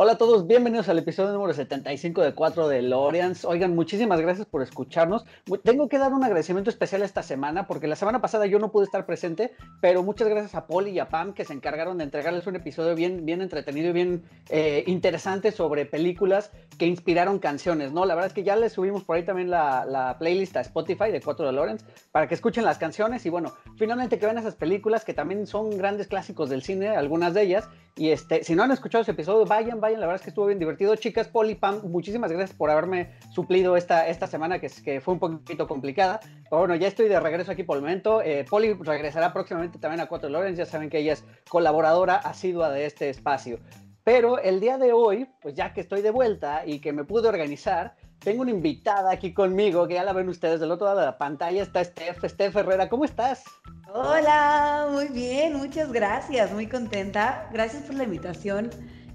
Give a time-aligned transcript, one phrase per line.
[0.00, 3.44] Hola a todos, bienvenidos al episodio número 75 de 4 de Loreans.
[3.44, 5.24] Oigan, muchísimas gracias por escucharnos.
[5.64, 8.84] Tengo que dar un agradecimiento especial esta semana porque la semana pasada yo no pude
[8.84, 12.46] estar presente, pero muchas gracias a Poli y a Pam que se encargaron de entregarles
[12.46, 18.06] un episodio bien, bien entretenido y bien eh, interesante sobre películas que inspiraron canciones, ¿no?
[18.06, 21.20] La verdad es que ya les subimos por ahí también la, playlist a Spotify de
[21.20, 25.04] 4 de Loreans para que escuchen las canciones y bueno, finalmente que vean esas películas
[25.04, 27.68] que también son grandes clásicos del cine, algunas de ellas.
[27.96, 30.46] Y este, si no han escuchado ese episodio, vayan, vayan la verdad es que estuvo
[30.46, 30.94] bien divertido.
[30.96, 35.20] Chicas, Poli, Pam, muchísimas gracias por haberme suplido esta, esta semana que, que fue un
[35.20, 36.20] poquito complicada.
[36.20, 38.22] Pero bueno, ya estoy de regreso aquí por el momento.
[38.22, 42.70] Eh, Poli regresará próximamente también a Cuatro Lorenz, ya saben que ella es colaboradora asidua
[42.70, 43.58] de este espacio.
[44.04, 47.28] Pero el día de hoy, pues ya que estoy de vuelta y que me pude
[47.28, 51.06] organizar, tengo una invitada aquí conmigo, que ya la ven ustedes del otro lado de
[51.06, 53.44] la pantalla, está Steph, Steph Herrera, ¿cómo estás?
[53.92, 57.48] Hola, muy bien, muchas gracias, muy contenta.
[57.52, 58.70] Gracias por la invitación.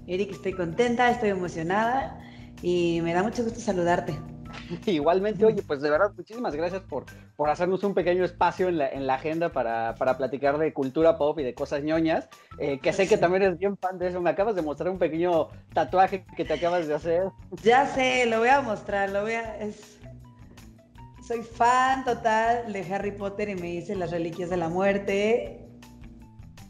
[0.06, 2.18] Eric, estoy contenta, estoy emocionada
[2.62, 4.18] y me da mucho gusto saludarte.
[4.86, 7.04] Igualmente, oye, pues de verdad, muchísimas gracias por,
[7.36, 11.16] por hacernos un pequeño espacio en la, en la agenda para, para, platicar de cultura
[11.18, 14.20] pop y de cosas ñoñas, eh, que sé que también eres bien fan de eso.
[14.20, 17.24] Me acabas de mostrar un pequeño tatuaje que te acabas de hacer.
[17.62, 19.58] Ya sé, lo voy a mostrar, lo voy a...
[19.58, 19.98] Es...
[21.26, 25.66] Soy fan total de Harry Potter y me hice las reliquias de la muerte,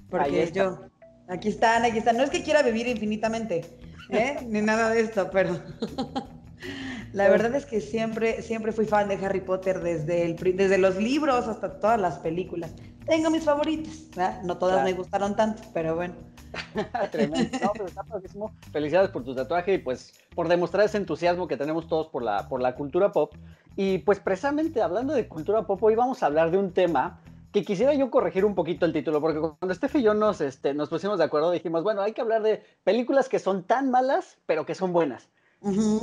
[0.09, 0.79] porque yo
[1.29, 2.17] Aquí están, aquí están.
[2.17, 3.65] No es que quiera vivir infinitamente,
[4.11, 4.39] ¿eh?
[4.49, 5.59] ni nada de esto, pero
[7.13, 10.97] la verdad es que siempre, siempre fui fan de Harry Potter desde, el, desde los
[10.97, 12.73] libros hasta todas las películas.
[13.07, 16.15] Tengo mis favoritas, no todas me gustaron tanto, pero bueno.
[17.11, 17.59] Tremendo.
[18.73, 22.49] Felicidades por tu tatuaje y pues por demostrar ese entusiasmo que tenemos todos por la,
[22.49, 23.35] por la cultura pop.
[23.77, 27.21] Y pues precisamente hablando de cultura pop, hoy vamos a hablar de un tema
[27.55, 30.75] que quisiera yo corregir un poquito el título, porque cuando Steph y yo nos, este,
[30.75, 34.39] nos pusimos de acuerdo, dijimos, bueno, hay que hablar de películas que son tan malas,
[34.45, 35.29] pero que son buenas.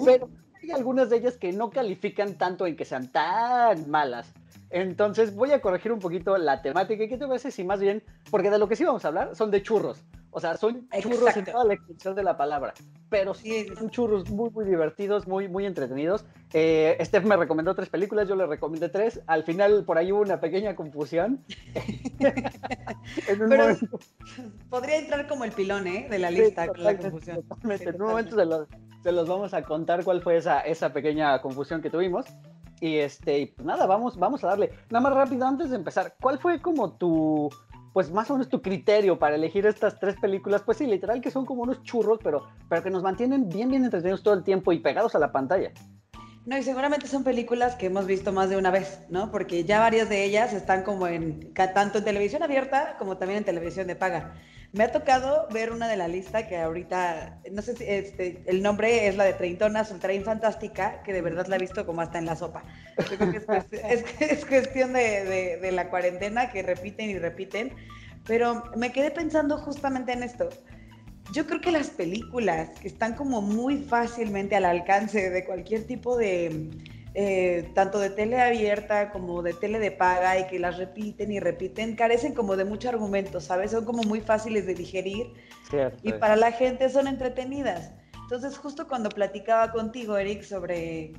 [0.05, 0.29] Pero
[0.61, 4.33] hay algunas de ellas que no califican tanto en que sean tan malas.
[4.71, 7.03] Entonces voy a corregir un poquito la temática.
[7.03, 9.35] ¿Y qué te parece si más bien, porque de lo que sí vamos a hablar
[9.35, 10.03] son de churros?
[10.33, 12.73] O sea, son churros en toda la extensión de la palabra.
[13.09, 16.23] Pero sí, son churros muy, muy divertidos, muy, muy entretenidos.
[16.53, 19.19] Eh, Steph me recomendó tres películas, yo le recomendé tres.
[19.27, 21.43] Al final, por ahí hubo una pequeña confusión.
[23.27, 23.77] en un Pero
[24.69, 26.07] podría entrar como el pilón, ¿eh?
[26.09, 27.43] De la lista, la confusión.
[27.63, 28.67] en un momento se los,
[29.03, 32.25] se los, vamos a contar cuál fue esa, esa pequeña confusión que tuvimos.
[32.81, 34.71] Y este, pues nada, vamos, vamos a darle.
[34.89, 37.49] Nada más rápido antes de empezar, ¿cuál fue como tu,
[37.93, 41.31] pues más o menos tu criterio para elegir estas tres películas, pues sí, literal que
[41.31, 44.71] son como unos churros, pero, pero que nos mantienen bien, bien entretenidos todo el tiempo
[44.71, 45.71] y pegados a la pantalla.
[46.45, 49.29] No, y seguramente son películas que hemos visto más de una vez, ¿no?
[49.29, 53.45] Porque ya varias de ellas están como en, tanto en televisión abierta como también en
[53.45, 54.33] televisión de paga.
[54.73, 58.63] Me ha tocado ver una de la lista que ahorita, no sé si este, el
[58.63, 62.19] nombre es la de Treintonas Ultra Fantástica, que de verdad la he visto como hasta
[62.19, 62.63] en la sopa.
[62.97, 67.73] Yo creo que es, es, cuestión de, de la cuarentena que repiten y repiten,
[68.25, 70.47] pero me quedé pensando justamente en esto.
[71.33, 76.17] Yo creo que las películas que están como muy fácilmente al alcance de cualquier tipo
[76.17, 76.69] de,
[77.13, 81.39] eh, tanto de tele abierta como de tele de paga y que las repiten y
[81.39, 83.71] repiten, carecen como de mucho argumento, ¿sabes?
[83.71, 85.27] Son como muy fáciles de digerir
[86.03, 87.91] y para la gente son entretenidas.
[88.23, 91.13] Entonces, justo cuando platicaba contigo, Eric, sobre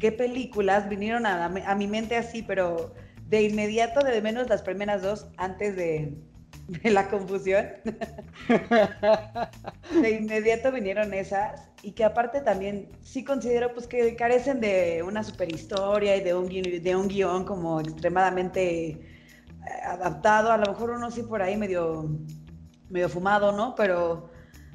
[0.00, 2.94] qué películas vinieron a, a mi mente así, pero
[3.26, 6.16] de inmediato, de menos las primeras dos, antes de,
[6.82, 7.66] de la confusión.
[10.02, 15.24] de inmediato vinieron esas y que aparte también sí considero pues que carecen de una
[15.24, 19.00] super historia y de un, de un guion como extremadamente eh,
[19.84, 20.52] adaptado.
[20.52, 22.08] A lo mejor uno sí por ahí medio,
[22.90, 23.74] medio fumado, ¿no?
[23.74, 24.30] Pero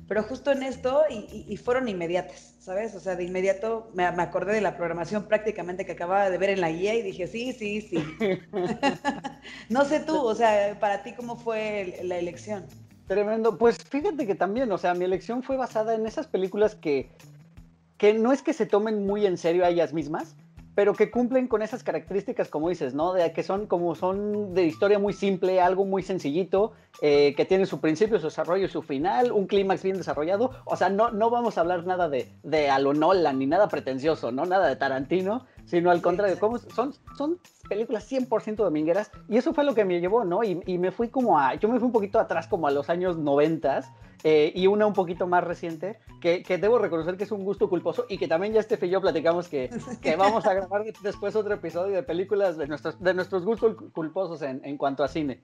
[0.08, 2.96] pero justo en esto y, fueron inmediatas, ¿sabes?
[2.96, 6.62] O sea, de inmediato me, acordé de la programación prácticamente que acababa de ver en
[6.62, 7.98] la guía y dije, sí, sí, sí.
[9.70, 12.66] no sé tú, o sea, para ti, ¿cómo fue la elección?
[13.08, 13.58] Tremendo.
[13.58, 17.10] Pues fíjate que también, o sea, mi elección fue basada en esas películas que,
[17.98, 20.38] que no es que se tomen muy en serio a ellas mismas,
[20.76, 23.14] pero que cumplen con esas características, como dices, ¿no?
[23.14, 27.66] De que son como son de historia muy simple, algo muy sencillito, eh, que tiene
[27.66, 30.52] su principio, su desarrollo su final, un clímax bien desarrollado.
[30.66, 33.68] O sea, no, no vamos a hablar nada de, de a lo Nolan ni nada
[33.68, 34.46] pretencioso, ¿no?
[34.46, 39.64] Nada de Tarantino, sino al contrario, como son, son películas 100% domingueras y eso fue
[39.64, 40.44] lo que me llevó, ¿no?
[40.44, 42.90] Y, y, me fui como a, yo me fui un poquito atrás como a los
[42.90, 43.82] años 90
[44.26, 47.70] eh, y una un poquito más reciente, que, que, debo reconocer que es un gusto
[47.70, 49.70] culposo y que también ya este y yo platicamos que,
[50.02, 54.42] que vamos a grabar después otro episodio de películas de nuestros, de nuestros gustos culposos
[54.42, 55.42] en, en cuanto a cine.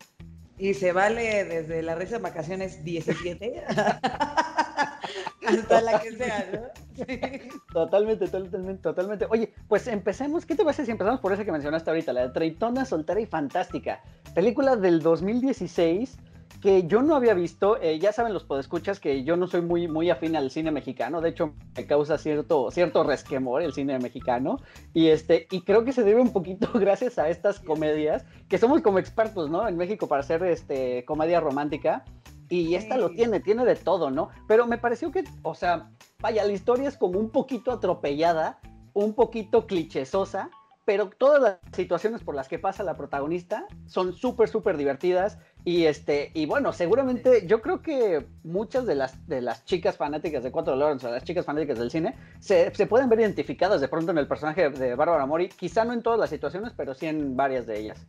[0.58, 3.64] Y se vale desde la risa de vacaciones 17
[5.50, 7.06] hasta la que sea, ¿no?
[7.74, 9.26] Totalmente, totalmente, totalmente.
[9.30, 10.46] Oye, pues empecemos.
[10.46, 13.26] ¿Qué te parece si empezamos por esa que mencionaste ahorita, la de Treitona, Soltera y
[13.26, 14.02] Fantástica?
[14.34, 16.18] Película del 2016
[16.62, 19.88] que yo no había visto, eh, ya saben los podescuchas que yo no soy muy,
[19.88, 24.60] muy afín al cine mexicano, de hecho me causa cierto, cierto resquemor el cine mexicano,
[24.94, 28.82] y, este, y creo que se debe un poquito gracias a estas comedias, que somos
[28.82, 29.68] como expertos, ¿no?
[29.68, 32.04] En México para hacer este, comedia romántica,
[32.50, 34.30] y esta lo tiene, tiene de todo, ¿no?
[34.48, 38.60] Pero me pareció que, o sea, vaya, la historia es como un poquito atropellada,
[38.94, 40.50] un poquito clichésosa,
[40.90, 45.38] pero todas las situaciones por las que pasa la protagonista son súper, súper divertidas.
[45.64, 50.42] Y este, y bueno, seguramente yo creo que muchas de las, de las chicas fanáticas
[50.42, 53.88] de Cuatro Lawrence o las chicas fanáticas del cine se, se, pueden ver identificadas de
[53.88, 57.06] pronto en el personaje de Bárbara Mori, quizá no en todas las situaciones, pero sí
[57.06, 58.08] en varias de ellas.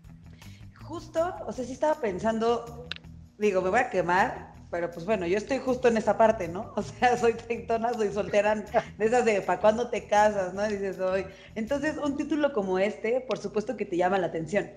[0.83, 2.89] Justo, o sea, sí estaba pensando,
[3.41, 6.73] digo, me voy a quemar, pero pues bueno, yo estoy justo en esa parte, ¿no?
[6.77, 10.55] O sea, soy treintona, soy soltera, de esas de ¿para cuándo te casas?
[10.55, 10.67] ¿no?
[10.69, 11.25] Y dices, hoy.
[11.55, 14.71] Entonces, un título como este, por supuesto que te llama la atención,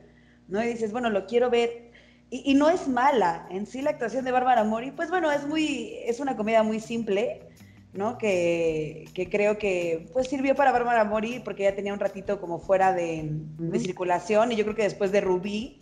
[0.48, 0.64] ¿no?
[0.64, 1.92] Y dices, bueno, lo quiero ver.
[2.30, 5.46] Y, y no es mala, en sí la actuación de Bárbara Mori, pues bueno, es
[5.46, 7.42] muy, es una comedia muy simple,
[7.94, 8.18] ¿no?
[8.18, 12.58] Que, que, creo que pues sirvió para Bárbara Mori porque ya tenía un ratito como
[12.58, 15.80] fuera de, de circulación y yo creo que después de Rubí,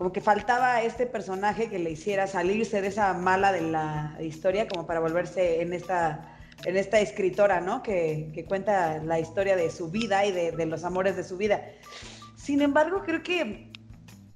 [0.00, 4.66] como que faltaba este personaje que le hiciera salirse de esa mala de la historia
[4.66, 7.82] como para volverse en esta, en esta escritora, ¿no?
[7.82, 11.36] Que, que cuenta la historia de su vida y de, de, los amores de su
[11.36, 11.62] vida.
[12.34, 13.70] Sin embargo, creo que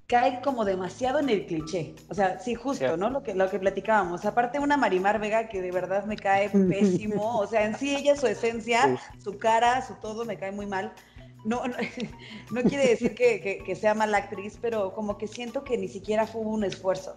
[0.06, 1.94] cae como demasiado en el cliché.
[2.11, 3.00] O sea, sí, justo, sí.
[3.00, 3.08] ¿no?
[3.08, 4.26] Lo que, lo que platicábamos.
[4.26, 7.38] Aparte, una Marimar Vega que de verdad me cae pésimo.
[7.38, 10.93] O sea, en sí ella, su esencia, su cara, su todo, me cae muy mal
[11.44, 11.75] no, no,
[12.52, 15.88] no, quiere decir que, que, que, sea mala actriz, pero como que siento que ni
[15.88, 17.14] siquiera fue un esfuerzo.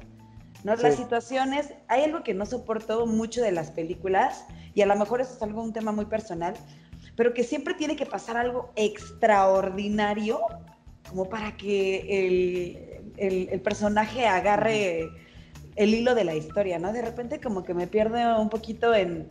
[0.63, 0.75] ¿no?
[0.75, 0.83] Sí.
[0.83, 5.21] Las situaciones, hay algo que no soporto mucho de las películas, y a lo mejor
[5.21, 6.55] eso es algo, un tema muy personal,
[7.15, 10.39] pero que siempre tiene que pasar algo extraordinario
[11.09, 15.09] como para que el, el, el personaje agarre
[15.77, 16.91] el hilo de la historia, ¿no?
[16.91, 19.27] De repente como que me pierde un poquito en,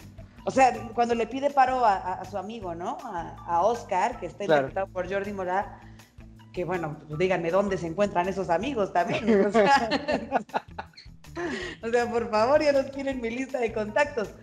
[0.47, 2.99] o sea, cuando le pide paro a, a, a su amigo, ¿no?
[3.03, 4.93] A, a, Oscar, que está interpretado claro.
[4.93, 5.67] por Jordi Morat,
[6.53, 9.45] que bueno, pues díganme dónde se encuentran esos amigos también.
[9.45, 9.91] O sea,
[11.83, 14.37] o sea, por favor, ya los tienen en mi lista de contactos.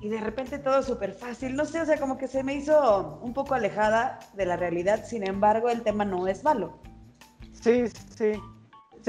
[0.00, 3.18] Y de repente todo súper fácil, no sé, o sea, como que se me hizo
[3.20, 6.78] un poco alejada de la realidad, sin embargo, el tema no es malo.
[7.60, 8.40] Sí, sí.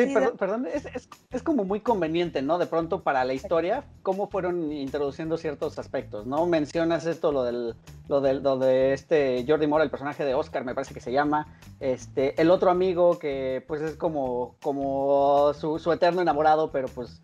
[0.07, 2.57] Sí, perdón, perdón es, es, es, como muy conveniente, ¿no?
[2.57, 6.46] De pronto para la historia, cómo fueron introduciendo ciertos aspectos, ¿no?
[6.46, 7.75] Mencionas esto, lo del,
[8.07, 11.12] lo del, lo de este Jordi Mora, el personaje de Oscar, me parece que se
[11.12, 11.48] llama,
[11.80, 17.22] este, el otro amigo que pues es como, como su, su eterno enamorado, pero pues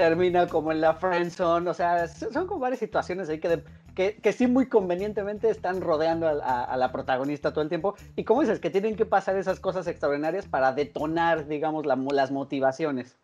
[0.00, 3.64] termina como en la friendzone, o sea, son como varias situaciones ahí que, de,
[3.94, 7.96] que, que, sí muy convenientemente están rodeando a, a, a, la protagonista todo el tiempo.
[8.16, 12.30] Y como dices, que tienen que pasar esas cosas extraordinarias para detonar, digamos, la, las
[12.30, 13.18] motivaciones.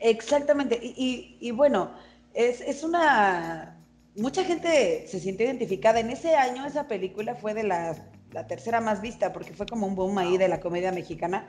[0.00, 0.78] Exactamente.
[0.82, 1.92] Y, y, y bueno,
[2.34, 3.78] es, es, una...
[4.14, 5.98] Mucha gente se sintió identificada.
[5.98, 7.96] En ese año esa película fue de la,
[8.32, 11.48] la tercera más vista porque fue como un boom ahí de la comedia mexicana.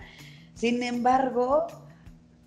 [0.54, 1.68] Sin embargo,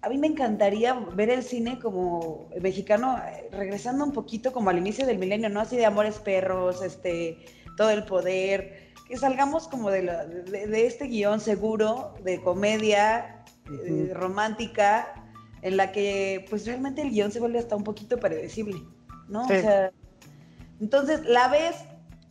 [0.02, 3.20] a mí me encantaría ver el cine como mexicano
[3.52, 5.60] regresando un poquito como al inicio del milenio, ¿no?
[5.60, 7.38] Así de Amores Perros, este,
[7.76, 13.44] todo el poder, que salgamos como de, la, de, de este guion seguro, de comedia,
[13.66, 14.10] uh -huh.
[14.10, 15.14] eh, romántica,
[15.62, 18.82] en la que pues realmente el guion se vuelve hasta un poquito predecible,
[19.28, 19.46] ¿no?
[19.46, 19.54] Sí.
[19.54, 19.92] O sea,
[20.80, 21.76] entonces la ves,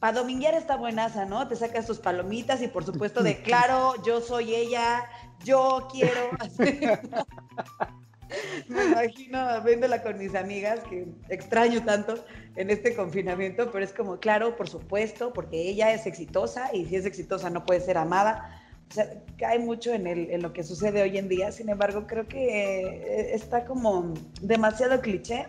[0.01, 1.48] para dominguear está buenaza, ¿no?
[1.48, 5.06] Te sacas tus palomitas y por supuesto de claro, yo soy ella,
[5.43, 7.01] yo quiero hacer...
[8.69, 12.15] Me imagino viéndola con mis amigas, que extraño tanto
[12.55, 16.95] en este confinamiento, pero es como, claro, por supuesto, porque ella es exitosa y si
[16.95, 18.62] es exitosa no puede ser amada.
[18.89, 22.07] O sea, cae mucho en, el, en lo que sucede hoy en día, sin embargo,
[22.07, 25.48] creo que está como demasiado cliché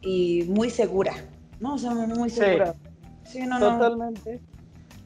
[0.00, 1.12] y muy segura,
[1.60, 1.74] ¿no?
[1.74, 2.74] O sea, muy segura.
[3.24, 4.40] Sí, sí no, Totalmente.
[4.40, 4.55] No.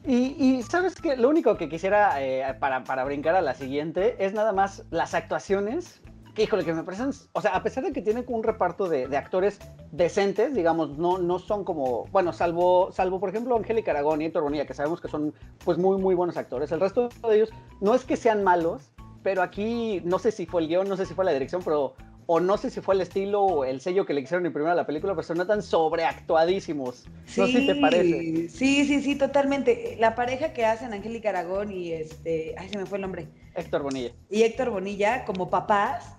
[0.05, 4.33] Y, sabes que lo único que quisiera eh, para, para, brincar a la siguiente es
[4.33, 6.01] nada más las actuaciones
[6.33, 9.07] que híjole, que me parecen, o sea, a pesar de que tienen un reparto de,
[9.07, 9.59] de, actores
[9.91, 14.43] decentes, digamos, no, no son como, bueno, salvo, salvo por ejemplo Angélica Aragón y Héctor
[14.43, 15.33] Bonilla, que sabemos que son
[15.65, 17.49] pues muy, muy buenos actores, el resto de ellos
[17.81, 18.91] no es que sean malos,
[19.23, 21.95] pero aquí no sé si fue el guion, no sé si fue la dirección, pero
[22.33, 24.75] o no sé si fue el estilo o el sello que le hicieron imprimir a
[24.75, 27.03] la película, pero se notan sobreactuadísimos.
[27.25, 28.47] Sí, no sé si te parece.
[28.47, 29.97] Sí, sí, sí, totalmente.
[29.99, 33.27] La pareja que hacen Angélica Aragón y este, ay, se me fue el nombre.
[33.53, 34.13] Héctor Bonilla.
[34.29, 36.15] Y Héctor Bonilla, como papás,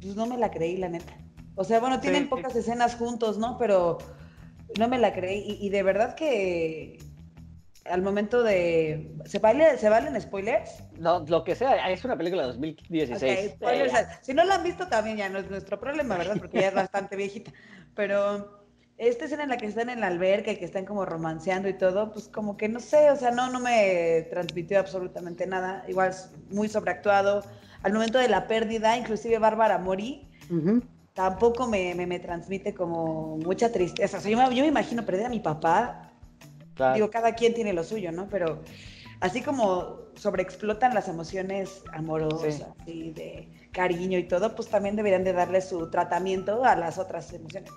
[0.00, 1.12] pues no me la creí, la neta.
[1.54, 3.58] O sea, bueno, tienen pocas escenas juntos, ¿no?
[3.58, 3.98] Pero
[4.78, 5.58] no me la creí.
[5.60, 6.98] Y, de verdad que
[7.90, 9.12] al momento de.
[9.24, 10.82] ¿Se, vale, ¿Se valen spoilers?
[10.98, 13.52] No, lo que sea, es una película de 2016.
[13.52, 13.92] spoilers,
[14.22, 16.36] si no la han visto también ya no es nuestro problema, ¿verdad?
[16.38, 17.52] Porque ya es bastante viejita.
[17.94, 18.60] Pero
[18.96, 21.74] esta escena en la que están en la alberca y que están como romanceando y
[21.74, 25.84] todo, pues como que no sé, o sea, no, no me transmitió absolutamente nada.
[25.88, 26.14] Igual
[26.50, 27.42] muy sobreactuado
[27.82, 30.28] al momento de la pérdida, inclusive Bárbara Mori,
[31.14, 34.18] tampoco me, me, transmite como mucha tristeza.
[34.18, 36.09] O sea, yo, me, yo, me, imagino perder a mi papá.
[36.94, 38.28] Digo, cada quien tiene lo suyo, ¿no?
[38.28, 38.62] Pero
[39.20, 45.32] así como sobreexplotan las emociones amorosas y de cariño y todo, pues también deberían de
[45.32, 47.70] darle su tratamiento a las otras emociones.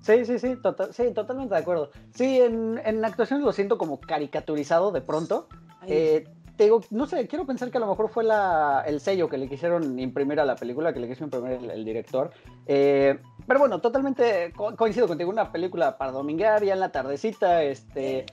[0.00, 1.90] Sí, sí, sí, tota-, sí, totalmente de acuerdo.
[2.14, 5.48] Sí, en, en actuaciones lo siento como caricaturizado de pronto.
[5.88, 6.24] Eh,
[6.56, 9.36] te digo, no sé, quiero pensar que a lo mejor fue la, el sello que
[9.36, 12.30] le quisieron imprimir a la película, que le quiso imprimir el, director.
[12.66, 18.26] Eh, pero bueno, totalmente coincido contigo, una película para dominguear ya en la tardecita, este,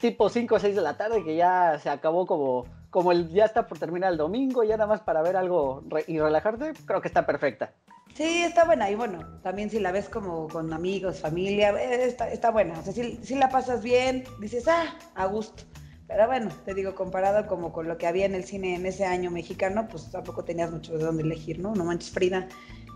[0.00, 3.44] tipo 5 o 6 de la tarde, que ya se acabó como, como el, ya
[3.44, 7.08] está por terminar el domingo, ya nada más para ver algo y relajarte, creo que
[7.08, 7.72] está perfecta.
[8.14, 8.88] Sí, está buena.
[8.90, 12.78] Y bueno, también si la ves como con amigos, familia, eh, está, está buena.
[12.78, 15.64] O sea, si, si la pasas bien, dices, ah, a gusto.
[16.06, 19.06] Pero bueno, te digo, comparado como con lo que había en el cine en ese
[19.06, 21.74] año mexicano, pues tampoco tenías mucho de dónde elegir, ¿no?
[21.74, 22.46] No manches Frida.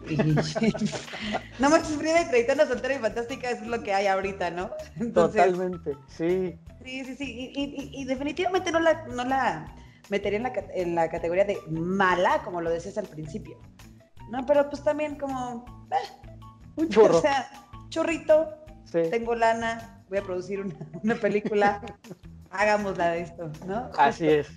[1.58, 4.70] no manches Frida y Traitana Soltera y Fantástica es lo que hay ahorita, ¿no?
[5.14, 6.58] Totalmente, sí.
[6.84, 7.52] Sí, sí, sí.
[7.54, 9.74] Y, definitivamente no la, no la
[10.10, 13.58] metería en la, en la categoría de mala, como lo decías al principio.
[14.30, 15.64] No, pero pues también como...
[15.90, 16.30] Eh,
[16.76, 17.18] Un chorro.
[17.18, 17.50] O sea,
[17.88, 18.50] chorrito,
[19.10, 21.80] tengo lana, voy a producir una, una película
[22.50, 23.90] hagámosla de esto, ¿no?
[23.96, 24.48] Así es.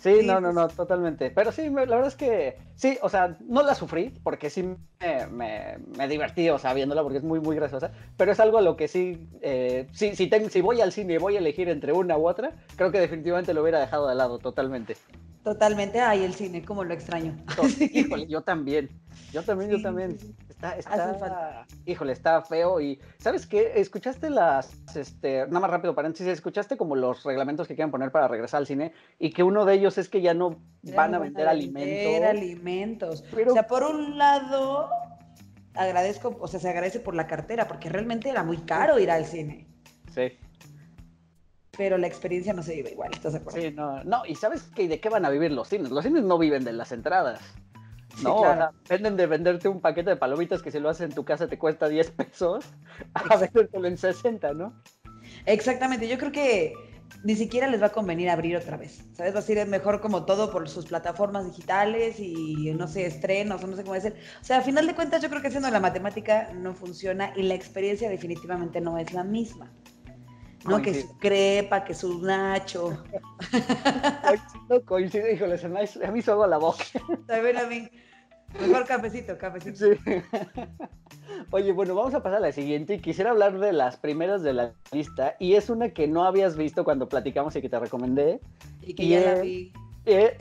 [0.00, 1.30] Sí, no, no, no, totalmente.
[1.30, 5.76] Pero sí, la verdad es que sí, o sea, no la sufrí porque sí me,
[5.96, 7.90] me, divertí, o sea, viéndola porque es muy, muy graciosa.
[8.16, 11.14] Pero es algo a lo que sí, eh, sí si, tengo, si voy al cine
[11.14, 14.14] y voy a elegir entre una u otra, creo que definitivamente lo hubiera dejado de
[14.14, 14.96] lado totalmente.
[15.42, 17.36] Totalmente, ay, el cine, como lo extraño.
[17.92, 18.90] Híjole, yo también.
[19.32, 20.16] Yo también, yo también.
[20.58, 22.80] Está, está, híjole, está feo.
[22.80, 23.74] Y, ¿sabes qué?
[23.76, 28.26] ¿Escuchaste las, este, nada más rápido paréntesis, escuchaste como los reglamentos que quieren poner para
[28.26, 28.92] regresar al cine?
[29.20, 30.60] Y que uno de ellos es que ya no
[30.96, 32.12] van a vender alimentos.
[32.12, 33.24] Vender alimentos.
[33.46, 34.90] O sea, por un lado,
[35.74, 39.26] agradezco, o sea, se agradece por la cartera, porque realmente era muy caro ir al
[39.26, 39.68] cine.
[40.12, 40.32] Sí
[41.78, 43.60] pero la experiencia no se vive igual, ¿estás de acuerdo?
[43.60, 45.92] Sí, no, no, y ¿sabes qué, de qué van a vivir los cines?
[45.92, 47.40] Los cines no viven de las entradas.
[48.22, 48.42] No,
[48.88, 51.58] venden de venderte un paquete de palomitas que si lo haces en tu casa te
[51.58, 52.64] cuesta 10 pesos
[53.14, 54.82] a vendértelo en 60, ¿no?
[55.46, 56.74] Exactamente, yo creo que
[57.24, 59.34] ni siquiera les va a convenir abrir otra vez, ¿sabes?
[59.34, 63.66] Va a ser mejor como todo por sus plataformas digitales y, no sé, estrenos o
[63.66, 64.14] no sé cómo decir.
[64.40, 67.42] O sea, a final de cuentas yo creo que haciendo la matemática no funciona y
[67.42, 69.72] la experiencia definitivamente no es la misma.
[70.64, 70.82] ¿no?
[70.82, 73.02] Que su crepa, que su nacho.
[74.68, 76.84] no coincido, híjole, se me, a mí hizo la boca.
[77.26, 77.88] También a mí.
[78.60, 79.78] Mejor cafecito, cafecito.
[79.78, 79.98] Sí.
[81.50, 84.52] Oye, bueno, vamos a pasar a la siguiente y quisiera hablar de las primeras de
[84.52, 88.40] la lista y es una que no habías visto cuando platicamos y que te recomendé.
[88.82, 89.72] Y que ya la vi.
[90.10, 90.38] Eh,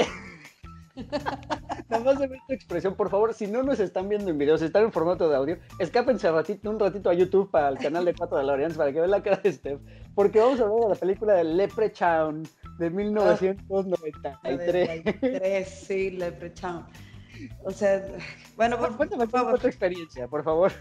[1.90, 4.58] Nada más de ver tu expresión, por favor, si no nos están viendo en video,
[4.58, 8.06] si están en formato de audio, escápense ratito, un ratito a YouTube para el canal
[8.06, 9.80] de 4 de la para que vean la cara de Steph,
[10.16, 12.44] porque vamos a ver la película de Leprechaun
[12.80, 15.68] de 1993.
[15.68, 16.86] sí, Leprechaun.
[17.63, 18.06] O sea,
[18.56, 20.72] bueno, por, cuéntame por favor tu experiencia, por favor.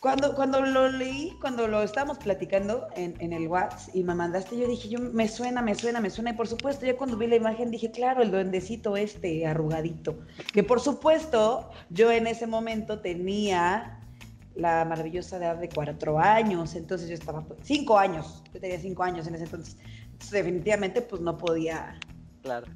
[0.00, 4.56] Cuando, cuando lo leí, cuando lo estábamos platicando en, en, el WhatsApp y me mandaste,
[4.56, 6.30] yo dije, yo me suena, me suena, me suena.
[6.30, 10.20] Y por supuesto, ya cuando vi la imagen dije, claro, el duendecito este arrugadito.
[10.52, 13.98] Que por supuesto, yo en ese momento tenía
[14.54, 16.76] la maravillosa edad de cuatro años.
[16.76, 18.44] Entonces yo estaba, pues, cinco años.
[18.52, 19.76] Yo tenía cinco años en ese entonces.
[20.04, 21.98] entonces definitivamente, pues no podía
[22.42, 22.66] claro.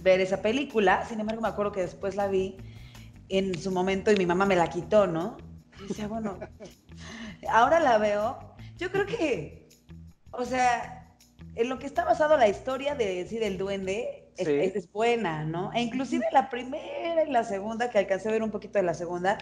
[0.00, 1.04] Ver esa película.
[1.06, 2.56] Sin embargo, me acuerdo que después la vi
[3.28, 5.36] en su momento y mi mamá me la quitó, ¿no?
[5.88, 6.38] decía, bueno,
[7.48, 8.38] ahora la veo.
[8.78, 9.68] Yo creo que,
[10.30, 11.16] o sea,
[11.54, 15.72] en lo que está basado la historia de decir el duende, es, buena, ¿no?
[15.72, 18.94] E inclusive la primera y la segunda, que alcancé a ver un poquito de la
[18.94, 19.38] segunda,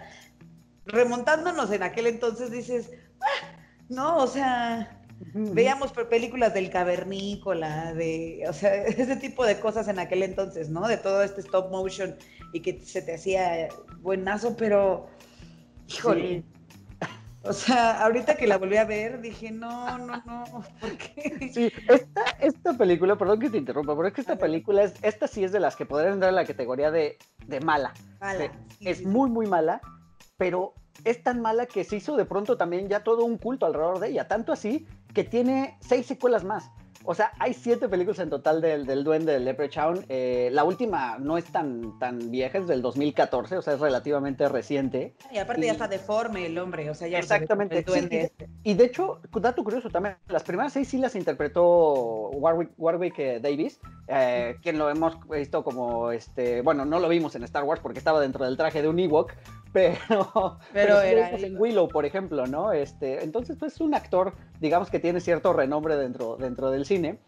[0.85, 2.91] remontándonos en aquel entonces dices,
[3.21, 3.47] ah,
[3.89, 5.00] no, o sea,
[5.33, 10.87] veíamos películas del cavernícola, de, o sea, ese tipo de cosas en aquel entonces, ¿no?
[10.87, 12.15] De todo este stop motion
[12.53, 13.69] y que se te hacía
[14.01, 15.07] buenazo, pero,
[15.87, 16.43] híjole.
[17.43, 20.43] O sea, ahorita que la volví a ver, dije, no, no, no,
[20.79, 21.49] ¿por qué?
[21.51, 25.27] Sí, esta, esta película, perdón que te interrumpa, pero es que esta película, es, esta
[25.27, 27.93] sí es de las que podrían entrar en la categoría de, de mala.
[28.19, 28.51] Mala.
[28.81, 29.81] es muy, muy mala,
[30.37, 33.99] pero es tan mala que se hizo de pronto también ya todo un culto alrededor
[33.99, 36.71] de ella, tanto así que tiene seis secuelas más.
[37.03, 40.05] O sea, hay siete películas en total del, del Duende del Leprechaun.
[40.07, 44.47] Eh, la última no es tan, tan vieja, es del 2014, o sea, es relativamente
[44.47, 45.15] reciente.
[45.31, 47.79] Y aparte ya está deforme el hombre, o sea, ya Exactamente.
[47.79, 48.31] El duende.
[48.63, 53.39] y, de hecho, dato curioso también, las primeras seis sí las interpretó Warwick, Warwick eh,
[53.39, 57.81] Davis, eh, quien lo hemos visto como, este, bueno, no lo vimos en Star Wars
[57.81, 59.33] porque estaba dentro del traje de un Ewok,
[59.73, 62.71] pero, pero, era en Willow, por ejemplo, ¿no?
[62.71, 67.19] Este, entonces, pues es un actor, digamos que tiene cierto renombre dentro, dentro del cine.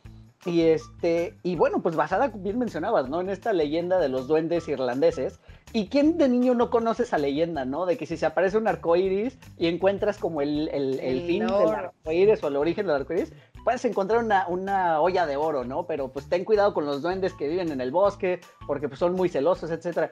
[0.45, 3.21] Y este, y bueno, pues basada, bien mencionabas, ¿no?
[3.21, 5.39] En esta leyenda de los duendes irlandeses.
[5.71, 7.85] ¿Y quién de niño no conoce esa leyenda, ¿no?
[7.85, 11.47] De que si se aparece un arco iris y encuentras como el, el, el, fin
[11.47, 13.31] del arco iris o el origen del arco iris,
[13.63, 15.87] puedes encontrar una, una, olla de oro, ¿no?
[15.87, 19.13] Pero pues ten cuidado con los duendes que viven en el bosque, porque pues son
[19.13, 20.11] muy celosos, etcétera.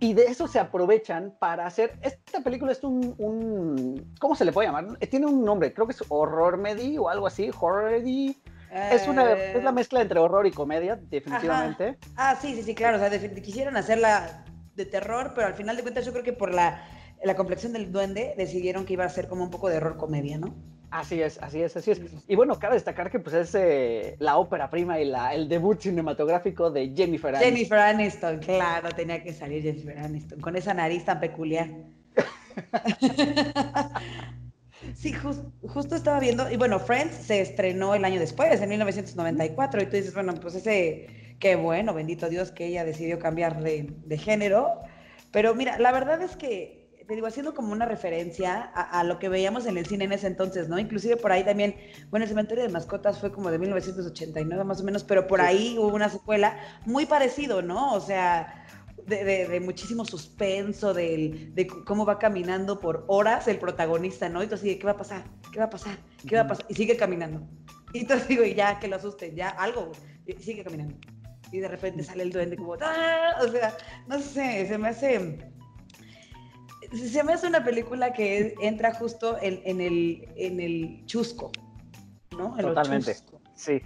[0.00, 1.98] Y de eso se aprovechan para hacer.
[2.02, 4.96] Esta película es un, un, ¿Cómo se le puede llamar?
[5.10, 7.50] Tiene un nombre, creo que es Horror Medi o algo así.
[7.58, 9.72] Horror Es, una, es la eh.
[9.72, 11.98] mezcla entre horror y comedia, definitivamente.
[12.16, 12.96] Ah, sí, sí, sí, claro.
[12.96, 13.10] O sea,
[13.42, 14.44] quisieron hacerla
[14.76, 16.84] de terror, pero al final de cuentas yo creo que por la,
[17.24, 20.38] la complexión del duende decidieron que iba a ser como un poco de horror comedia,
[20.38, 20.54] ¿no?
[20.90, 22.00] Así es, así es, así es.
[22.26, 25.78] Y bueno, cabe destacar que pues es eh, la ópera prima y la, el debut
[25.78, 27.54] cinematográfico de Jennifer Aniston.
[27.54, 31.68] Jennifer Aniston, claro, tenía que salir Jennifer Aniston, con esa nariz tan peculiar.
[34.94, 39.86] sí, justo estaba viendo, y bueno, Friends se estrenó el año después, en 1994, y
[39.86, 44.18] tú dices, bueno, pues ese, qué bueno, bendito Dios que ella decidió cambiar de, de
[44.18, 44.80] género.
[45.32, 46.77] Pero mira, la verdad es que
[47.08, 50.26] te digo, haciendo como una referencia a, lo que veíamos en el cine en ese
[50.26, 50.78] entonces, ¿no?
[50.78, 51.74] Inclusive por ahí también,
[52.10, 55.78] bueno, el cementerio de mascotas fue como de 1989 más o menos, pero por ahí
[55.78, 57.94] hubo una secuela muy parecido, ¿no?
[57.94, 58.66] O sea,
[59.06, 64.42] de, muchísimo suspenso, de, de, cómo va caminando por horas el protagonista, ¿no?
[64.42, 65.24] Y tú así, ¿qué va a pasar?
[65.50, 65.96] ¿Qué va a pasar?
[66.28, 66.66] ¿Qué va a pasar?
[66.68, 67.40] Y sigue caminando.
[67.94, 69.92] Y tú digo, y ya, que lo asusten, ya, algo,
[70.26, 70.94] y sigue caminando.
[71.50, 73.36] Y de repente sale el duende como, ¡ah!
[73.40, 73.74] O sea,
[74.06, 75.38] no sé, se me hace
[76.92, 81.50] se me hace una película que entra justo en, el, en el chusco,
[82.36, 82.56] ¿no?
[82.56, 83.16] Totalmente,
[83.54, 83.82] sí.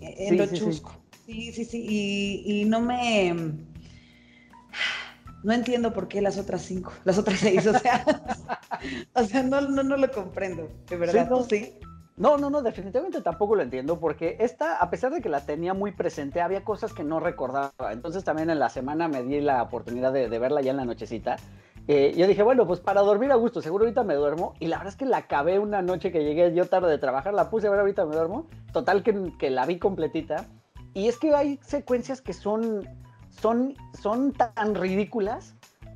[0.00, 1.02] En lo chusco.
[1.26, 3.34] Sí, sí, sí, y, no me...
[5.44, 8.04] No entiendo por qué las otras cinco, las otras seis, o sea,
[9.14, 11.74] o sea no, no, no, lo comprendo, de verdad, no, sí?
[12.16, 15.74] No, no, no, definitivamente tampoco lo entiendo, porque esta, a pesar de que la tenía
[15.74, 17.92] muy presente, había cosas que no recordaba.
[17.92, 20.84] Entonces también en la semana me di la oportunidad de, de verla ya en la
[20.84, 21.36] nochecita.
[21.88, 24.54] Eh, yo dije, bueno, pues para dormir a gusto, seguro ahorita me duermo.
[24.60, 27.34] Y la verdad es que la acabé una noche que llegué yo tarde de trabajar,
[27.34, 28.46] la puse a ver ahorita me duermo.
[28.72, 30.46] Total que, que la vi completita.
[30.94, 32.88] Y es que hay secuencias que son,
[33.30, 35.54] son, son tan ridículas.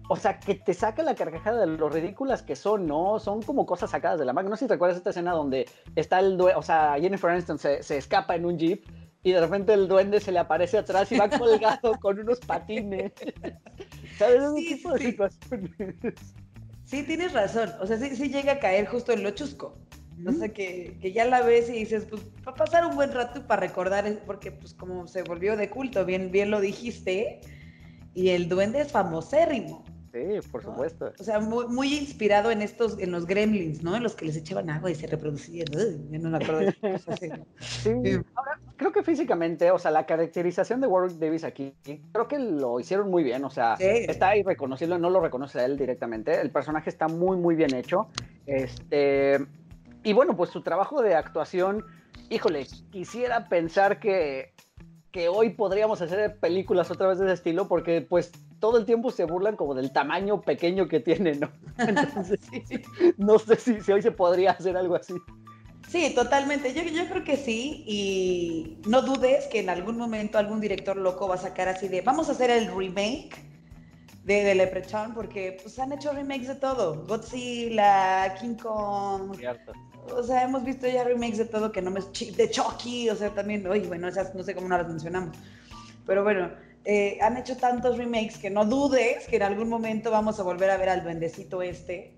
[0.08, 3.18] O sea, que te saca la carcajada de lo ridículas que son, ¿no?
[3.18, 4.48] Son como cosas sacadas de la mano.
[4.48, 7.58] No sé si te acuerdas esta escena donde está el duende, o sea, Jennifer Aniston
[7.58, 8.84] se, se escapa en un jeep
[9.24, 13.12] y de repente el duende se le aparece atrás y va colgado con unos patines.
[14.18, 14.42] ¿Sabes?
[14.56, 15.16] Sí, sí.
[16.84, 17.70] sí, tienes razón.
[17.80, 19.78] O sea, sí, sí, llega a caer justo en lo chusco.
[20.24, 23.46] O sea, que, que, ya la ves y dices, pues, para pasar un buen rato
[23.46, 27.42] para recordar, porque pues como se volvió de culto, bien, bien lo dijiste,
[28.14, 29.84] y el duende es famosérrimo.
[30.12, 31.12] Sí, por supuesto.
[31.20, 33.94] O sea, muy, muy, inspirado en estos, en los gremlins, ¿no?
[33.94, 35.66] En los que les echaban agua y se reproducían.
[35.70, 37.20] Yo no me acuerdo de cosas
[37.60, 37.90] Sí.
[38.34, 41.74] Ahora, creo que físicamente, o sea, la caracterización de Warwick Davis aquí,
[42.12, 43.44] creo que lo hicieron muy bien.
[43.44, 46.40] O sea, está ahí reconocible, no lo reconoce a él directamente.
[46.40, 48.08] El personaje está muy, muy bien hecho.
[48.46, 49.44] Este.
[50.02, 51.84] Y bueno, pues su trabajo de actuación,
[52.30, 54.54] híjole, quisiera pensar que
[55.16, 59.10] que hoy podríamos hacer películas otra vez de ese estilo, porque pues todo el tiempo
[59.10, 61.50] se burlan como del tamaño pequeño que tiene, ¿no?
[61.78, 62.38] Entonces,
[63.16, 65.14] no sé si, si, hoy se podría hacer algo así.
[65.88, 66.74] Sí, totalmente.
[66.74, 67.84] Yo, yo creo que sí.
[67.86, 72.00] Y no dudes que en algún momento algún director loco va a sacar así de,
[72.00, 73.36] vamos a hacer el remake
[74.24, 77.04] de, de Leprechaun, porque pues han hecho remakes de todo.
[77.06, 79.36] Godzilla, King Kong.
[80.14, 82.00] O sea, hemos visto ya remakes de todo que no me...
[82.00, 85.36] De Chucky, o sea, también, oye, bueno, esas no sé cómo no las mencionamos.
[86.04, 86.50] Pero bueno,
[86.84, 90.70] eh, han hecho tantos remakes que no dudes que en algún momento vamos a volver
[90.70, 92.15] a ver al duendecito este,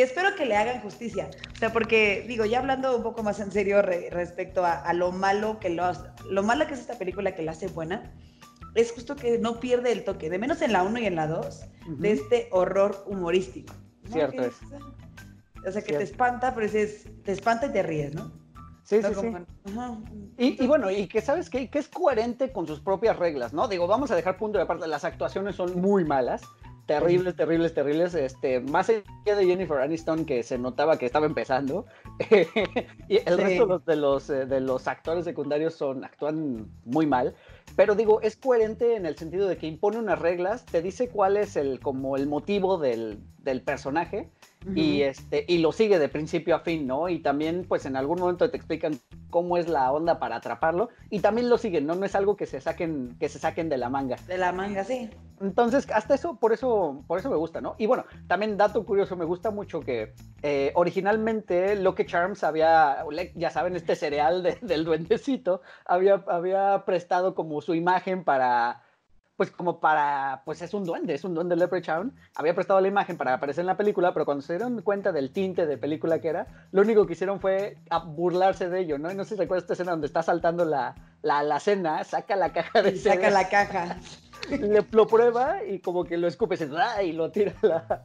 [0.00, 1.28] que espero que le hagan justicia.
[1.52, 5.60] O sea, porque digo, ya hablando un poco más en serio respecto a, lo malo
[5.60, 5.92] que lo,
[6.30, 8.10] lo malo que es esta película que la hace buena,
[8.74, 11.26] es justo que no pierde el toque, de menos en la 1 y en la
[11.26, 11.60] 2,
[11.98, 13.74] de este horror humorístico.
[14.10, 14.54] Cierto es.
[15.66, 18.32] O sea, que te espanta, pero es, te espanta y te ríes, ¿no?
[18.84, 19.28] Sí, sí, sí.
[20.38, 21.68] Y, bueno, y que sabes qué?
[21.68, 23.68] que es coherente con sus propias reglas, ¿no?
[23.68, 26.40] Digo, vamos a dejar punto de aparte, las actuaciones son muy malas,
[26.90, 31.86] terribles, terribles, terribles, este, más allá de Jennifer Aniston que se notaba que estaba empezando,
[33.08, 37.36] y el resto de los, eh, de los actores secundarios son, actúan muy mal,
[37.76, 41.36] pero digo, es coherente en el sentido de que impone unas reglas, te dice cuál
[41.36, 44.28] es el, como el motivo del, del personaje,
[44.74, 47.08] y, este, y lo sigue de principio a fin, ¿no?
[47.08, 48.98] Y también, pues en algún momento te explican
[49.30, 51.94] cómo es la onda para atraparlo y también lo siguen, ¿no?
[51.94, 54.16] No es algo que se saquen, que se saquen de la manga.
[54.26, 55.08] De la manga, sí.
[55.40, 57.74] Entonces, hasta eso, por eso, por eso me gusta, ¿no?
[57.78, 62.98] Y bueno, también dato curioso, me gusta mucho que eh, originalmente Lucky Charms había,
[63.34, 68.82] ya saben, este cereal del duendecito, había, había prestado como su imagen para
[69.40, 73.16] pues como para, pues es un duende, es un duende Leprechaun, había prestado la imagen
[73.16, 76.28] para aparecer en la película, pero cuando se dieron cuenta del tinte de película que
[76.28, 79.10] era, lo único que hicieron fue burlarse de ello, ¿no?
[79.10, 82.36] Y no sé si recuerdas esta escena donde está saltando la, la, la cena, saca
[82.36, 83.96] la caja de Saca la caja.
[84.50, 86.58] Le, lo prueba y como que lo escupe
[87.02, 87.54] y lo tira,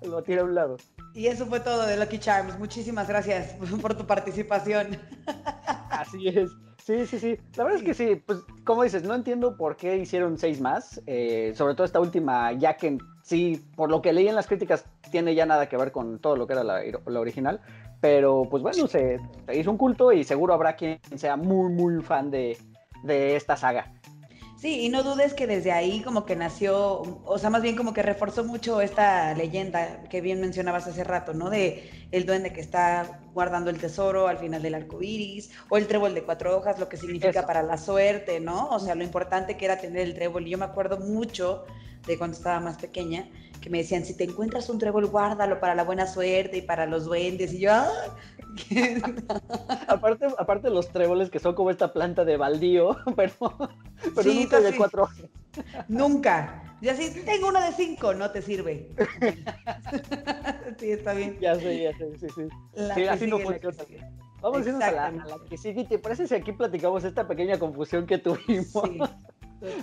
[0.04, 0.78] lo tira a un lado.
[1.13, 2.58] Y eso fue todo de Lucky Charms.
[2.58, 4.98] Muchísimas gracias por tu participación.
[5.89, 6.50] Así es.
[6.86, 7.39] Sí, sí, sí.
[7.56, 11.02] La verdad es que sí, pues como dices, no entiendo por qué hicieron seis más,
[11.08, 14.86] eh, sobre todo esta última, ya que sí, por lo que leí en las críticas,
[15.10, 16.84] tiene ya nada que ver con todo lo que era la,
[17.19, 17.60] original,
[18.02, 19.19] pero pues bueno, se,
[19.52, 22.56] hizo un culto y seguro habrá quien sea muy, muy fan de,
[23.02, 23.91] de esta saga.
[24.65, 27.93] Sí, y no dudes que desde ahí como que nació, o sea, más bien como
[27.93, 31.51] que reforzó mucho esta leyenda que bien mencionabas hace rato, ¿no?
[31.51, 35.86] De el duende que está guardando el tesoro al final del arco iris, o el
[35.86, 38.69] trébol de cuatro hojas, lo que significa para la suerte, ¿no?
[38.69, 40.47] O sea, lo importante que era tener el trébol.
[40.47, 41.63] Y yo me acuerdo mucho
[42.08, 43.30] de cuando estaba más pequeña,
[43.62, 46.88] que me decían, si te encuentras un trébol, guárdalo para la buena suerte y para
[46.88, 47.54] los duendes.
[47.54, 48.17] Y yo, ¡ah!
[49.88, 53.34] aparte, aparte los tréboles que son como esta planta de baldío, pero,
[54.15, 55.10] pero nunca de cuatro
[55.88, 56.62] Nunca.
[56.82, 58.89] Y así, tengo una de cinco, no te sirve.
[60.80, 61.38] sí, está bien.
[61.39, 62.41] Ya sé, ya sé, sí, sí.
[62.94, 63.78] sí así no funciona.
[64.41, 65.86] Vamos a la, a la que sigue.
[65.86, 68.68] ¿Te parece si aquí platicamos esta pequeña confusión que tuvimos?
[68.68, 69.00] Sí.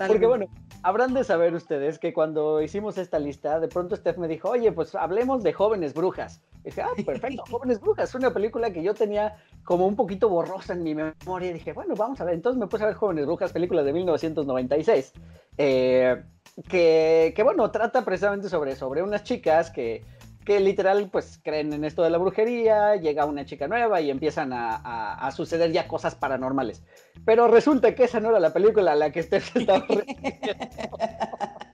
[0.06, 0.46] Porque bueno,
[0.82, 4.72] habrán de saber ustedes que cuando hicimos esta lista, de pronto Steph me dijo, oye,
[4.72, 6.40] pues hablemos de Jóvenes Brujas.
[6.62, 10.28] Y dije, ah, perfecto, Jóvenes Brujas, es una película que yo tenía como un poquito
[10.28, 11.50] borrosa en mi memoria.
[11.50, 12.34] Y dije, bueno, vamos a ver.
[12.34, 15.12] Entonces me puse a ver Jóvenes Brujas, película de 1996.
[15.58, 16.22] Eh,
[16.68, 20.04] que, que, bueno, trata precisamente sobre, sobre unas chicas que
[20.44, 24.52] que literal pues creen en esto de la brujería, llega una chica nueva y empiezan
[24.52, 26.82] a, suceder ya cosas paranormales.
[27.24, 29.86] Pero resulta que esa no era la película a la que usted estaba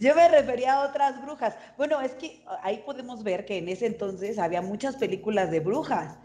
[0.00, 1.56] Yo me refería a otras brujas.
[1.76, 6.16] Bueno, es que ahí podemos ver que en ese entonces había muchas películas de brujas,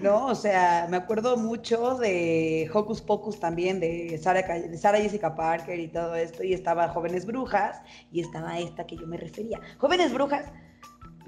[0.00, 0.26] ¿no?
[0.26, 5.80] O sea, me acuerdo mucho de Hocus Pocus también, de Sarah, de Sarah Jessica Parker
[5.80, 7.80] y todo esto, y estaba Jóvenes Brujas,
[8.12, 9.58] y estaba esta que yo me refería.
[9.78, 10.52] Jóvenes Brujas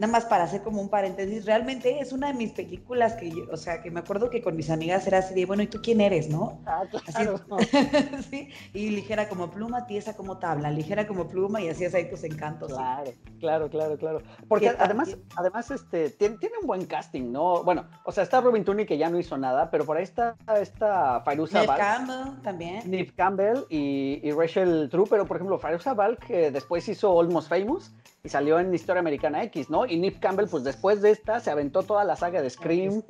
[0.01, 3.45] nada más para hacer como un paréntesis, realmente es una de mis películas que yo,
[3.53, 5.81] o sea, que me acuerdo que con mis amigas era así de, bueno, ¿y tú
[5.83, 6.59] quién eres, no?
[6.65, 7.39] Ah, claro.
[8.31, 12.25] sí, y ligera como pluma, tiesa como tabla, ligera como pluma y hacías ahí tus
[12.25, 12.73] encantos.
[12.73, 14.23] Claro, claro, claro, claro.
[14.49, 17.63] Porque además, además, este, tiene, un buen casting, ¿no?
[17.63, 20.35] Bueno, o sea, está Robin Tooney que ya no hizo nada, pero por ahí está
[20.59, 21.79] esta Fairuza Balk.
[21.79, 22.91] Campbell también.
[22.91, 27.93] Neve Campbell y, Rachel True, pero por ejemplo, Fairuza Balk, que después hizo Almost Famous
[28.23, 29.87] y salió en Historia Americana X, ¿no?
[29.91, 33.03] Y Nip Campbell, pues después de esta se aventó toda la saga de Scream.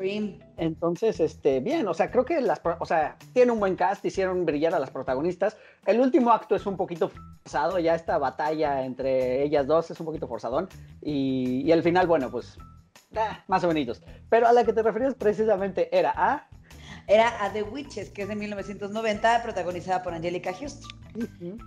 [0.57, 4.45] Entonces, este, bien, o sea, creo que las, o sea, tiene un buen cast, hicieron
[4.45, 5.57] brillar a las protagonistas.
[5.87, 10.07] El último acto es un poquito forzado, ya esta batalla entre ellas dos es un
[10.07, 10.69] poquito forzadón.
[11.01, 12.59] Y, y el final, bueno, pues,
[13.17, 14.03] ah, más o menos.
[14.29, 16.50] Pero a la que te referías precisamente era a
[17.11, 20.89] era A The Witches, que es de 1990, protagonizada por Angelica Houston.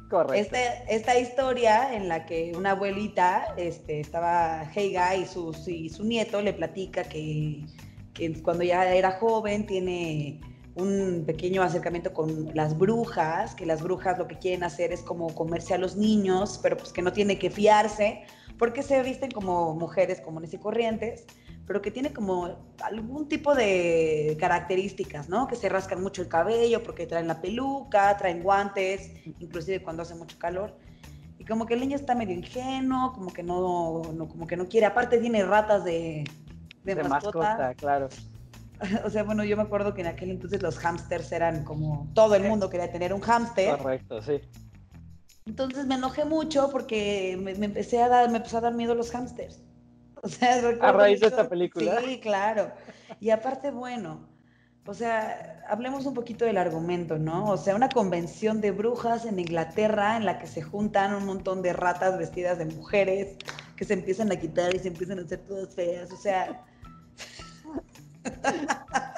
[0.10, 0.34] correcto.
[0.34, 6.06] Este, esta historia en la que una abuelita, este, estaba Heiga y su, y su
[6.06, 7.66] nieto le platica que,
[8.14, 10.40] que cuando ya era joven tiene
[10.76, 15.28] un pequeño acercamiento con las brujas, que las brujas lo que quieren hacer es como
[15.36, 18.24] comerse a los niños, pero pues que no tiene que fiarse,
[18.58, 21.26] porque se visten como mujeres comunes y corrientes,
[21.66, 25.48] pero que tiene como algún tipo de características, ¿no?
[25.48, 30.16] Que se rascan mucho el cabello porque traen la peluca, traen guantes, inclusive cuando hace
[30.16, 30.76] mucho calor.
[31.40, 34.88] Y como que el niño está medio ingenuo, como que no, como que no quiere.
[34.88, 36.26] Aparte tiene ratas de,
[36.84, 37.74] de, mascota.
[37.76, 38.10] claro.
[39.06, 42.36] O sea, bueno, yo me acuerdo que en aquel entonces los hamsters eran como todo
[42.36, 43.78] el mundo quería tener un hámster.
[43.78, 44.42] Correcto, sí.
[45.46, 49.12] Entonces me enojé mucho porque me, empecé a dar, me empezó a dar miedo los
[49.12, 49.62] hámsters.
[50.26, 52.00] O sea, a raíz de esta película.
[52.00, 52.72] Sí, claro.
[53.20, 54.26] Y aparte, bueno,
[54.86, 57.50] o sea, hablemos un poquito del argumento, ¿no?
[57.50, 61.62] O sea, una convención de brujas en Inglaterra en la que se juntan un montón
[61.62, 63.36] de ratas vestidas de mujeres
[63.76, 66.10] que se empiezan a quitar y se empiezan a hacer todas feas.
[66.14, 66.66] O sea,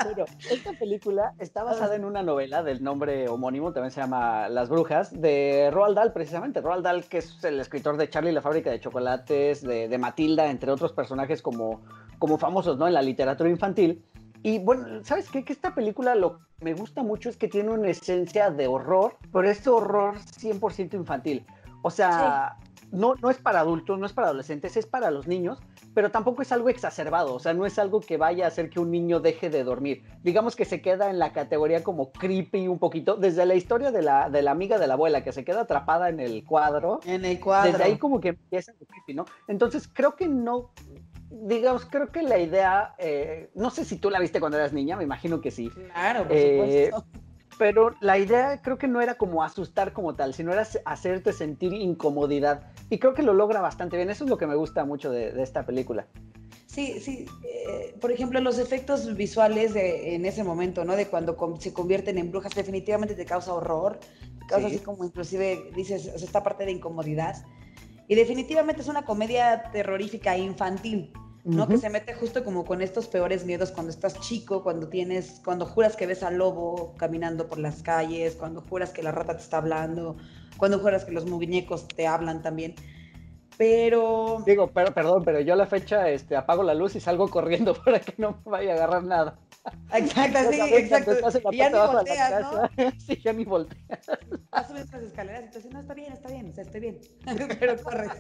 [0.04, 4.70] pero esta película está basada en una novela del nombre homónimo, también se llama Las
[4.70, 6.62] Brujas, de Roald Dahl, precisamente.
[6.62, 10.72] Roald Dahl, que es el escritor de Charlie la fábrica de chocolates, de, Matilda, entre
[10.72, 11.82] otros personajes como,
[12.20, 12.88] como famosos ¿no?
[12.88, 14.04] en la literatura infantil.
[14.44, 15.44] Y bueno, ¿sabes qué?
[15.44, 19.18] Que esta película lo que me gusta mucho es que tiene una esencia de horror,
[19.32, 21.46] pero este horror 100% infantil.
[21.82, 22.58] O sea,
[22.92, 25.60] no, no es para adultos, no es para adolescentes, es para los niños
[25.96, 28.82] pero tampoco es algo exacerbado, o sea, no es algo que vaya a hacer que
[28.82, 30.04] un niño deje de dormir.
[30.24, 34.02] Digamos que se queda en la categoría como creepy un poquito, desde la historia de
[34.02, 37.00] la, de la amiga de la abuela que se queda atrapada en el cuadro.
[37.06, 37.72] En el cuadro.
[37.72, 39.26] Desde ahí como que empieza lo creepy, ¿no?
[39.48, 40.72] Entonces creo que no,
[41.30, 44.98] digamos, creo que la idea, eh, no sé si tú la viste cuando eras niña,
[44.98, 45.70] me imagino que sí.
[45.70, 47.26] Claro, por eh, supuesto
[47.58, 51.74] pero la idea creo que no era como asustar como tal, sino era hacerte sentir
[51.74, 52.72] incomodidad.
[52.90, 54.10] Y creo que lo logra bastante bien.
[54.10, 56.08] Eso es lo que me gusta mucho de, esta película.
[56.68, 57.26] Sí, sí.
[57.44, 60.96] Eh, por ejemplo, los efectos visuales de, en ese momento, ¿no?
[60.96, 64.00] De cuando se convierten en brujas, definitivamente te causa horror.
[64.40, 67.46] Te causa así como inclusive, dices, esta parte de incomodidad.
[68.08, 71.12] Y definitivamente es una comedia terrorífica infantil.
[71.46, 71.68] ¿No?
[71.68, 75.66] Que se mete justo como con estos peores miedos cuando estás chico, cuando tienes, cuando
[75.66, 79.44] juras que ves al lobo caminando por las calles, cuando juras que la rata te
[79.44, 80.18] está hablando,
[80.58, 82.74] cuando juras que los muñecos te hablan también.
[83.58, 84.44] Pero.
[84.46, 87.74] Digo, pero perdón, pero yo a la fecha este, apago la luz y salgo corriendo
[87.86, 89.40] para que no me vaya a agarrar nada.
[89.94, 91.12] Exacto, sí, exacto.
[91.52, 92.92] Y ya ni volteas, ¿no?
[93.00, 94.08] Sí, ya ni volteas.
[94.52, 96.82] Vas subir las escaleras y te dices, no, está bien, está bien, o sea, estoy
[96.82, 97.00] bien.
[97.60, 98.12] pero corres.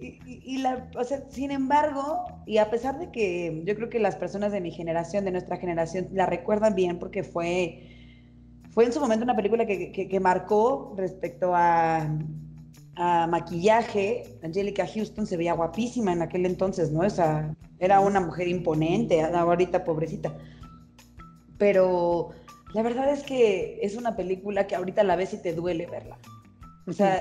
[0.00, 4.16] Y, la, o sea, sin embargo, y a pesar de que yo creo que las
[4.16, 7.86] personas de mi generación, de nuestra generación, la recuerdan bien porque fue,
[8.70, 12.08] fue en su momento una película que, que, marcó respecto a,
[12.96, 14.38] a, maquillaje.
[14.42, 17.04] Angelica Houston se veía guapísima en aquel entonces, ¿no?
[17.04, 20.34] Esa, era una mujer imponente, ahorita pobrecita.
[21.58, 22.30] Pero
[22.72, 26.18] la verdad es que es una película que ahorita la ves y te duele verla.
[26.86, 27.20] O sea,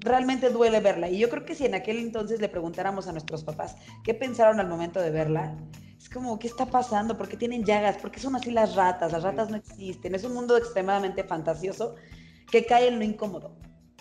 [0.00, 1.08] realmente duele verla.
[1.08, 4.60] Y yo creo que si en aquel entonces le preguntáramos a nuestros papás qué pensaron
[4.60, 5.56] al momento de verla,
[5.98, 7.16] es como, ¿qué está pasando?
[7.16, 7.98] ¿Por qué tienen llagas?
[7.98, 9.12] ¿Por qué son así las ratas?
[9.12, 10.14] Las ratas no existen.
[10.14, 11.94] Es un mundo extremadamente fantasioso
[12.50, 13.54] que cae en lo incómodo.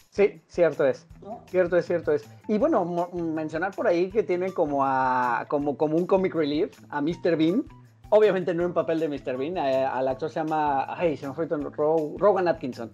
[0.09, 1.05] Sí, cierto es.
[1.47, 2.25] Cierto es, cierto es.
[2.47, 7.01] Y bueno, mencionar por ahí que tiene como, a, como, como un comic relief a
[7.01, 7.35] Mr.
[7.35, 7.65] Bean.
[8.09, 9.37] Obviamente no en papel de Mr.
[9.37, 9.57] Bean.
[9.57, 10.85] Eh, al actor se llama.
[10.97, 12.91] Ay, se me fue Rogan Atkinson.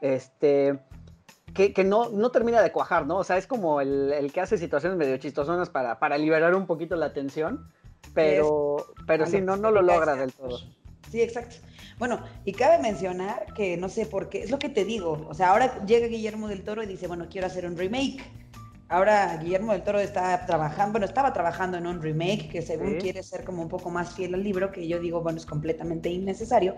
[0.00, 0.80] Este
[1.54, 3.18] que, no, no, termina de cuajar, ¿no?
[3.18, 6.96] O sea, es como el, que hace situaciones medio chistosonas para, para liberar un poquito
[6.96, 7.68] la tensión,
[8.14, 10.58] pero, pero sí, no, no lo logra del todo.
[11.10, 11.56] Sí, exacto.
[11.98, 15.34] Bueno, y cabe mencionar que no sé por qué, es lo que te digo, o
[15.34, 18.22] sea, ahora llega Guillermo del Toro y dice, bueno, quiero hacer un remake.
[18.88, 23.22] Ahora Guillermo del Toro está trabajando, bueno, estaba trabajando en un remake que según quiere
[23.22, 26.74] ser como un poco más fiel al libro, que yo digo, bueno, es completamente innecesario.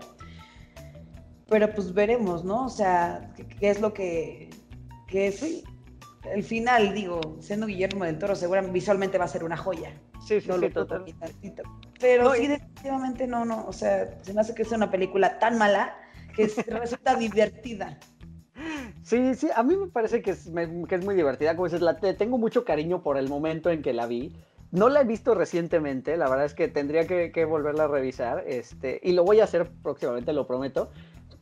[1.47, 2.65] Pero pues veremos, ¿no?
[2.65, 4.49] O sea, qué es lo que
[5.13, 5.63] que sí,
[6.23, 9.93] el final, digo, siendo Guillermo del Toro, seguramente visualmente va a ser una joya.
[10.25, 11.05] Sí, sí, sí, total.
[11.99, 15.59] Pero sí, definitivamente no, no, o sea, se me hace que es una película tan
[15.59, 15.95] mala
[16.35, 17.99] que resulta divertida.
[19.03, 20.49] Sí, sí, a mí me parece que es,
[20.89, 23.93] que es muy divertida, como dices, la, tengo mucho cariño por el momento en que
[23.93, 24.35] la vi.
[24.71, 28.43] No la he visto recientemente, la verdad es que tendría que, que volverla a revisar,
[28.47, 30.89] este, y lo voy a hacer próximamente, lo prometo.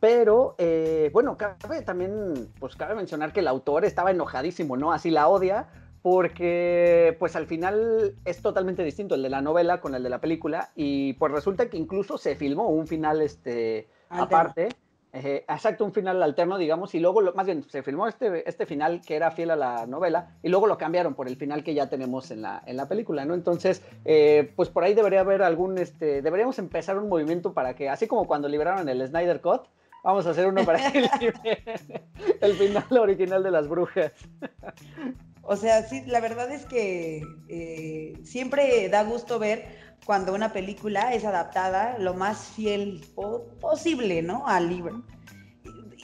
[0.02, 4.92] Pero, eh, bueno, cabe también, pues cabe mencionar que el autor estaba enojadísimo, ¿no?
[4.92, 5.68] Así la odia,
[6.02, 10.20] porque pues al final es totalmente distinto el de la novela con el de la
[10.20, 14.70] película, y pues resulta que incluso se filmó un final este, aparte.
[15.12, 19.14] exacto, un final alterno, digamos, y luego, más bien, se filmó este, este final que
[19.14, 22.32] era fiel a la novela, y luego lo cambiaron por el final que ya tenemos
[22.32, 23.34] en la, en la película, ¿no?
[23.34, 27.88] Entonces, eh, pues por ahí debería haber algún, este, deberíamos empezar un movimiento para que,
[27.88, 29.68] así como cuando liberaron el Snyder Cut,
[30.02, 30.98] Vamos a hacer uno para que
[32.40, 34.12] el final original de las brujas.
[35.42, 41.14] O sea, sí, la verdad es que eh, siempre da gusto ver cuando una película
[41.14, 43.04] es adaptada lo más fiel
[43.60, 44.46] posible, ¿no?
[44.46, 45.02] Al libro.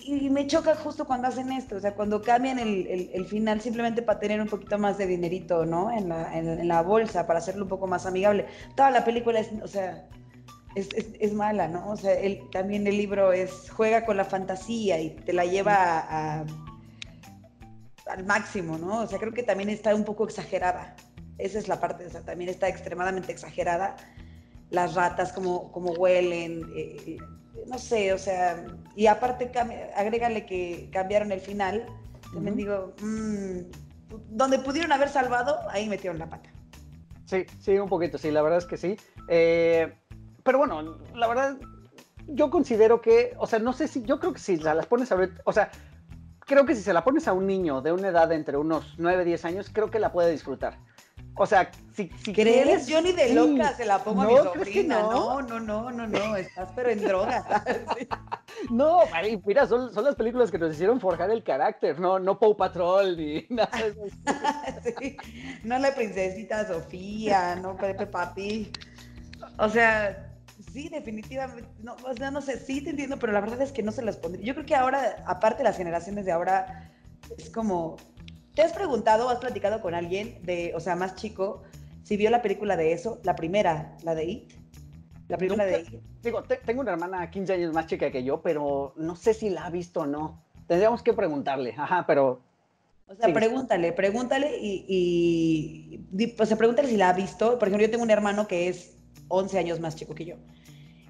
[0.04, 4.18] Y, me choca justo cuando hacen esto, o sea, cuando cambian el, final simplemente para
[4.18, 5.90] tener un poquito más de dinerito, ¿no?
[5.90, 8.46] En la, en, la, bolsa, para hacerlo un poco más amigable.
[8.74, 10.08] Toda la película es, o sea,
[10.74, 11.90] es, es, mala, ¿no?
[11.90, 12.14] O sea,
[12.52, 15.74] también el libro es, juega con la fantasía y te la lleva
[16.08, 16.44] a
[18.08, 19.02] al máximo, ¿no?
[19.02, 20.96] O sea, creo que también está un poco exagerada.
[21.36, 23.96] Esa es la parte, o sea, también está extremadamente exagerada.
[24.70, 27.16] Las ratas, como, como huelen, eh,
[27.66, 29.50] no sé, o sea, y aparte
[29.94, 31.86] agrégale que cambiaron el final.
[32.34, 33.60] También digo, mmm,
[34.30, 36.50] donde pudieron haber salvado, ahí metieron la pata.
[37.24, 38.96] Sí, sí, un poquito, sí, la verdad es que sí.
[39.28, 39.92] Eh,
[40.48, 41.58] pero bueno, la verdad,
[42.26, 45.14] yo considero que, o sea, no sé si, yo creo que si las pones a
[45.14, 45.70] ver, o sea,
[46.38, 49.26] creo que si se la pones a un niño de una edad entre unos 9,
[49.26, 50.78] 10 años, creo que la puede disfrutar.
[51.36, 52.86] O sea, si, si ¿Crees?
[52.86, 55.00] Yo ni de loca se la pongo a mi sobrina.
[55.00, 55.42] No?
[55.42, 57.44] no, no, no, no, estás pero en droga.
[58.70, 59.00] no,
[59.44, 63.18] mira, son, son, las películas que nos hicieron forjar el carácter, no, no Paw Patrol
[63.18, 64.00] ni nada de eso.
[64.98, 65.18] sí.
[65.62, 68.72] No la princesita Sofía, no Pepe Papi.
[69.58, 70.27] O sea,
[70.72, 71.68] Sí, definitivamente.
[71.82, 74.02] No, o sea, no sé, sí te entiendo, pero la verdad es que no se
[74.02, 74.44] las pondría.
[74.44, 76.90] Yo creo que ahora, aparte las generaciones de ahora,
[77.36, 77.96] es como.
[78.54, 81.62] ¿Te has preguntado, has platicado con alguien de, o sea, más chico,
[82.02, 84.52] si vio la película de eso, la primera, la de It?
[85.28, 86.00] La primera de It.
[86.22, 89.66] Digo, tengo una hermana 15 años más chica que yo, pero no sé si la
[89.66, 90.42] ha visto o no.
[90.66, 92.40] Tendríamos que preguntarle, ajá, pero
[93.06, 94.84] o sea, pregúntale, pregúntale y,
[96.12, 97.58] y, o sea, pregúntale si la ha visto.
[97.58, 98.97] Por ejemplo, yo tengo un hermano que es
[99.28, 100.36] 11 años más chico que yo.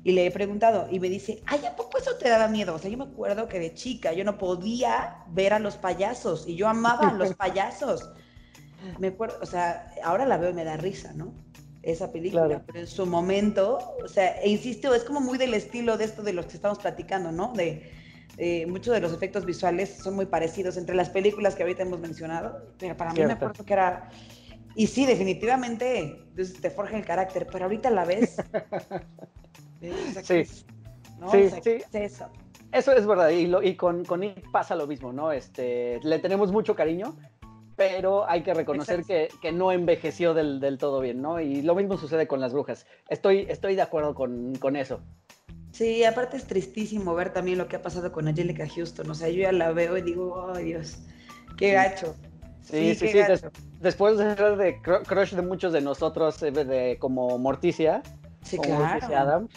[0.04, 2.74] Y le he preguntado y me dice, ay, ¿a poco eso te daba miedo?
[2.74, 6.46] O sea, yo me acuerdo que de chica yo no podía ver a los payasos
[6.46, 8.10] y yo amaba a los payasos.
[8.98, 11.34] Me acuerdo, o sea, ahora la veo y me da risa, ¿no?
[11.82, 15.96] Esa película, pero en su momento, o sea, e insisto, es como muy del estilo
[15.96, 17.52] de esto de los que estamos platicando, ¿no?
[17.54, 17.92] De,
[18.68, 22.72] muchos de los efectos visuales son muy parecidos entre las películas que ahorita hemos mencionado,
[22.78, 24.10] pero para mí me acuerdo que era...
[24.78, 28.36] Y sí, definitivamente te forja el carácter, pero ahorita la ves
[30.22, 30.44] Sí.
[30.44, 31.78] Sí, sí.
[31.92, 32.28] Eso.
[32.70, 35.32] Eso es verdad, y, y con, con pasa lo mismo, ¿no?
[35.32, 37.16] Este, le tenemos mucho cariño,
[37.74, 41.40] pero hay que reconocer que, que, no envejeció del, del, todo bien, ¿no?
[41.40, 42.86] Y lo mismo sucede con las brujas.
[43.08, 45.00] Estoy, estoy de acuerdo con, con, eso.
[45.72, 49.10] Sí, aparte es tristísimo ver también lo que ha pasado con Angelica Houston.
[49.10, 50.98] O sea, yo ya la veo y digo, ay Dios,
[51.56, 52.14] qué gacho.
[52.14, 52.27] Sí,
[52.70, 53.08] sí, sí.
[53.80, 58.02] después de ser de crush de muchos de nosotros, de, como Morticia,
[58.42, 58.84] sí, claro.
[58.84, 59.50] Morticia Adams,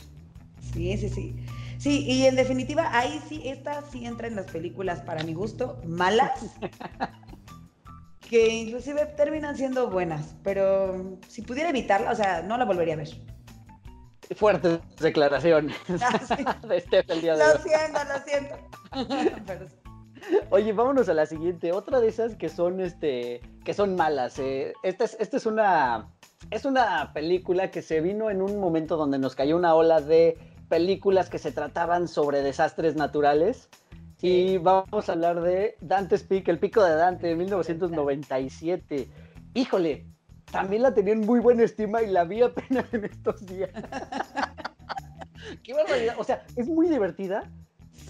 [0.73, 1.35] Sí, sí, sí.
[1.77, 5.81] Sí, y en definitiva, ahí sí, esta sí entra en las películas, para mi gusto,
[5.85, 6.39] malas,
[8.29, 12.97] que inclusive terminan siendo buenas, pero si pudiera evitarla, o sea, no la volvería a
[12.97, 13.09] ver.
[14.35, 19.75] Fuertes declaraciones ah, de este el día de Lo siento, lo siento.
[20.49, 21.71] Oye, vámonos a la siguiente.
[21.71, 24.39] Otra de esas que son, este, que son malas.
[24.39, 24.73] Eh.
[24.83, 26.09] Esta, es, esta es una,
[26.49, 30.37] es una película que se vino en un momento donde nos cayó una ola de
[30.69, 33.69] películas que se trataban sobre desastres naturales.
[34.21, 39.09] Y vamos a hablar de Dante's Peak, El Pico de Dante, de 1997.
[39.53, 40.05] Híjole,
[40.51, 43.71] también la tenía en muy buena estima y la vi apenas en estos días.
[45.63, 46.15] Qué barbaridad.
[46.19, 47.49] O sea, es muy divertida,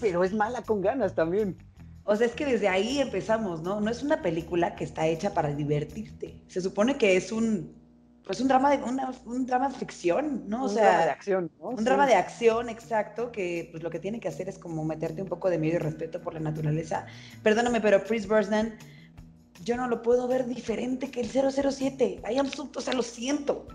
[0.00, 1.56] pero es mala con ganas también.
[2.04, 3.80] O sea, es que desde ahí empezamos, ¿no?
[3.80, 6.42] No es una película que está hecha para divertirte.
[6.48, 7.80] Se supone que es un
[8.24, 8.82] pues un drama de
[9.24, 10.64] un drama de ficción, ¿no?
[10.64, 11.68] O un drama de acción, ¿no?
[11.70, 15.22] Un drama de acción, exacto, que pues lo que tiene que hacer es como meterte
[15.22, 17.06] un poco de miedo y respeto por la naturaleza.
[17.42, 18.74] Perdóname, pero Chris Brosnan,
[19.64, 22.22] yo no lo puedo ver diferente que el 007.
[22.30, 23.66] I am o sea, lo siento.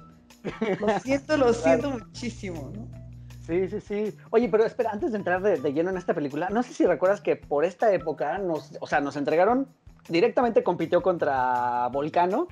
[0.80, 3.07] Lo siento, lo siento muchísimo, ¿no?
[3.48, 4.18] Sí, sí, sí.
[4.32, 6.86] Oye, pero espera, antes de entrar de, de, lleno en esta película, no sé si
[6.86, 9.68] recuerdas que por esta época nos, o sea, nos entregaron,
[10.10, 12.50] directamente compitió contra Volcano,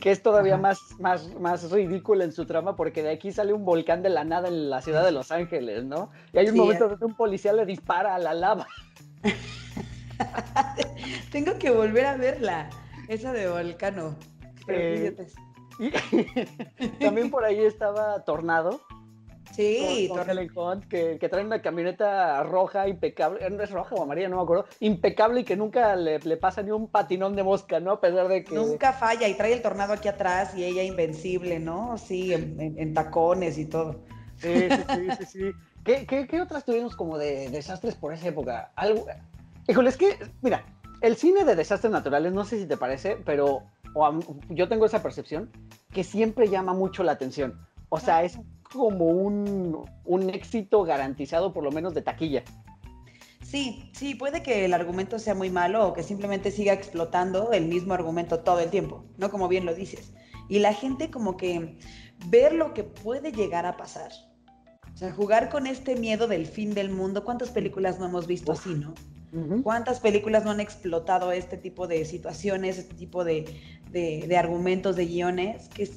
[0.00, 3.64] que es todavía más, más, más ridículo en su trama porque de aquí sale un
[3.64, 6.10] volcán de la nada en la ciudad de Los Ángeles, ¿no?
[6.32, 6.88] Y hay un momento eh.
[6.90, 8.68] donde un policía le dispara a la lava.
[11.32, 12.70] Tengo que volver a verla,
[13.08, 14.14] esa de Volcano.
[14.68, 15.16] Eh,
[15.80, 15.90] y
[17.04, 18.80] también por ahí estaba Tornado,
[19.54, 20.10] Sí,
[20.54, 24.36] con, que, que trae una camioneta roja impecable, eh, no es roja o amarilla, no
[24.36, 27.92] me acuerdo, impecable y que nunca le, pasa ni un patinón de mosca, ¿no?
[27.92, 28.54] A pesar de que...
[28.54, 31.98] Nunca falla y trae el tornado aquí atrás y ella invencible, ¿no?
[31.98, 33.96] Sí, en, tacones y todo.
[34.36, 35.52] Sí, sí, sí, sí.
[35.84, 38.72] ¿Qué, qué, otras tuvimos como de desastres por esa época?
[38.76, 39.06] Algo...
[39.66, 40.64] Híjole, es que, mira,
[41.00, 43.62] el cine de desastres naturales, no sé si te parece, pero
[43.94, 44.20] o
[44.50, 45.50] yo tengo esa percepción,
[45.92, 47.58] que siempre llama mucho la atención.
[47.88, 48.38] O sea, es
[48.72, 52.44] como un, un éxito garantizado por lo menos de taquilla.
[53.42, 57.66] Sí, sí, puede que el argumento sea muy malo o que simplemente siga explotando el
[57.66, 59.30] mismo argumento todo el tiempo, ¿no?
[59.30, 60.12] Como bien lo dices.
[60.50, 61.78] Y la gente como que
[62.26, 64.12] ver lo que puede llegar a pasar.
[64.98, 67.22] O sea, jugar con este miedo del fin del mundo.
[67.22, 68.94] ¿Cuántas películas no hemos visto así, no?
[69.62, 73.44] ¿Cuántas películas no han explotado este tipo de situaciones, este tipo de,
[74.36, 75.68] argumentos, de guiones?
[75.68, 75.88] Que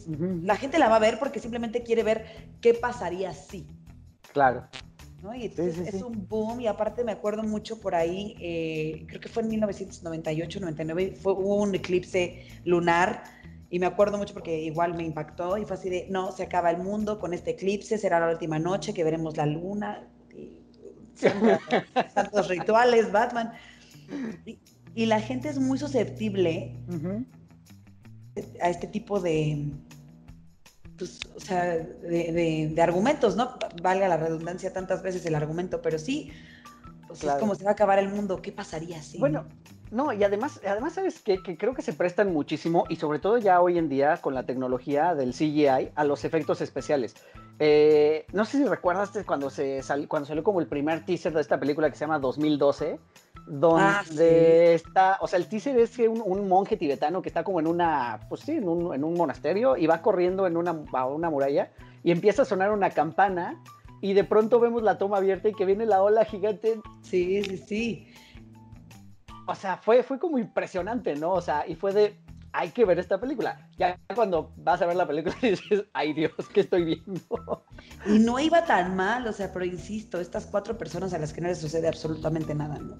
[0.43, 2.25] la gente la va a ver porque simplemente quiere ver
[2.61, 3.65] qué pasaría si.
[4.33, 4.67] Claro.
[5.35, 9.41] Y es un boom y aparte me acuerdo mucho por ahí, eh, creo que fue
[9.41, 13.23] en 1998, 99, fue, hubo un eclipse lunar
[13.71, 16.69] y me acuerdo mucho porque igual me impactó y fue así de, no, se acaba
[16.69, 20.59] el mundo con este eclipse, será la última noche que veremos la luna, y,
[22.13, 23.53] santos rituales, Batman.
[24.93, 26.75] Y, la gente es muy susceptible
[28.61, 29.71] a este tipo de,
[30.97, 33.57] pues, o sea, de, argumentos, ¿no?
[33.81, 36.33] Valga la redundancia tantas veces el argumento, pero sí,
[37.07, 39.17] pues es como se va a acabar el mundo, ¿qué pasaría si?
[39.17, 39.45] Bueno,
[39.91, 41.43] no, y además, además ¿sabes qué?
[41.43, 44.43] Que creo que se prestan muchísimo, y sobre todo ya hoy en día con la
[44.43, 47.15] tecnología del CGI, a los efectos especiales.
[47.59, 51.59] Eh, no sé si recuerdas cuando, se cuando salió como el primer teaser de esta
[51.59, 52.99] película que se llama 2012,
[53.45, 57.59] donde ah, está, o sea, el teaser es que un, monje tibetano que está como
[57.59, 61.05] en una, pues sí, en un, en un monasterio y va corriendo en una, a
[61.05, 61.71] una muralla
[62.03, 63.61] y empieza a sonar una campana
[64.01, 66.79] y de pronto vemos la toma abierta y que viene la ola gigante.
[67.01, 68.07] Sí, sí, sí.
[69.47, 71.31] O sea, fue, fue como impresionante, ¿no?
[71.31, 72.15] O sea, y fue de,
[72.53, 73.67] hay que ver esta película.
[73.77, 77.65] Ya cuando vas a ver la película dices, ay Dios, ¿qué estoy viendo?
[78.05, 81.41] Y no iba tan mal, o sea, pero insisto, estas cuatro personas a las que
[81.41, 82.97] no les sucede absolutamente nada, ¿no?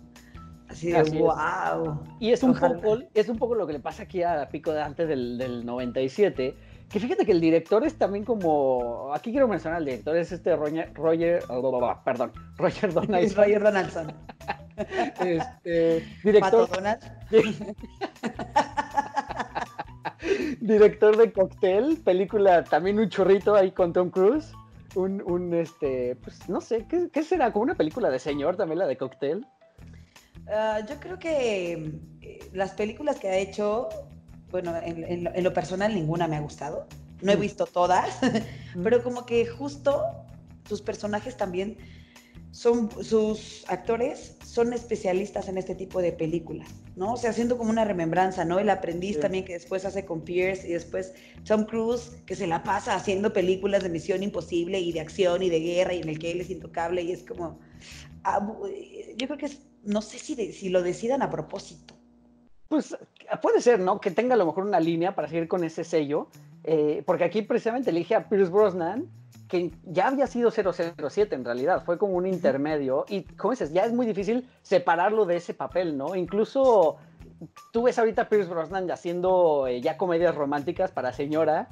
[0.70, 2.02] Así de wow.
[2.20, 4.82] Y es un, poco, es un poco lo que le pasa aquí a Pico de
[4.82, 6.56] antes del, del 97.
[6.90, 9.12] Que fíjate que el director es también como.
[9.14, 10.94] Aquí quiero mencionar al director, es este Roger.
[10.94, 11.44] Roger
[12.06, 13.44] perdón, Roger Donaldson.
[13.44, 14.14] Roger Donaldson.
[15.20, 16.70] Este, director.
[20.62, 24.52] Director de Cocktail, película también un chorrito ahí con Tom Cruise.
[24.94, 27.52] Un, un este, pues no sé, ¿qué, ¿qué, será?
[27.52, 29.46] ¿Como una película de señor también la de Cocktail?
[30.48, 31.74] Ah, yo creo que
[32.22, 33.90] eh, las películas que ha hecho,
[34.50, 36.88] bueno, en, lo personal ninguna me ha gustado.
[37.22, 37.42] No he mm.
[37.42, 38.20] visto todas,
[38.76, 38.84] mm.
[38.84, 40.04] pero como que justo
[40.68, 41.78] sus personajes también
[42.52, 47.14] son, sus actores son especialistas en este tipo de películas, ¿no?
[47.14, 48.60] O sea, haciendo como una remembranza, ¿no?
[48.60, 51.14] El aprendiz también que después hace con Pierce y después
[51.46, 55.50] Tom Cruise, que se la pasa haciendo películas de misión imposible y de acción y
[55.50, 57.60] de guerra y en el que él es intocable y es como,
[59.18, 61.96] yo creo que es no sé si, si lo decidan a propósito.
[62.68, 62.96] Pues
[63.42, 64.00] puede ser, ¿no?
[64.00, 66.30] Que tenga a lo mejor una línea para seguir con ese sello,
[66.64, 69.10] eh, porque aquí precisamente elige a Pierce Brosnan,
[69.52, 73.84] que ya había sido 007 en realidad, fue como un intermedio, y como dices, ya
[73.84, 76.16] es muy difícil separarlo de ese papel, ¿no?
[76.16, 76.96] Incluso
[77.74, 81.68] tú ves ahorita a Pierce Brosnan haciendo eh, ya comedias románticas para señora,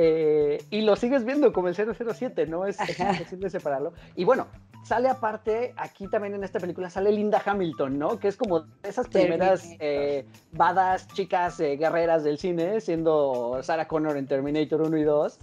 [0.00, 2.66] eh, y lo sigues viendo como el 007, ¿no?
[2.66, 3.92] Es, es, imposible separarlo.
[4.14, 4.46] Y bueno,
[4.84, 8.18] sale aparte, aquí también en esta película sale Linda Hamilton, ¿no?
[8.18, 14.16] Que es como esas primeras eh, badas chicas eh, guerreras del cine, siendo Sarah Connor
[14.16, 15.38] en Terminator 1 y 2.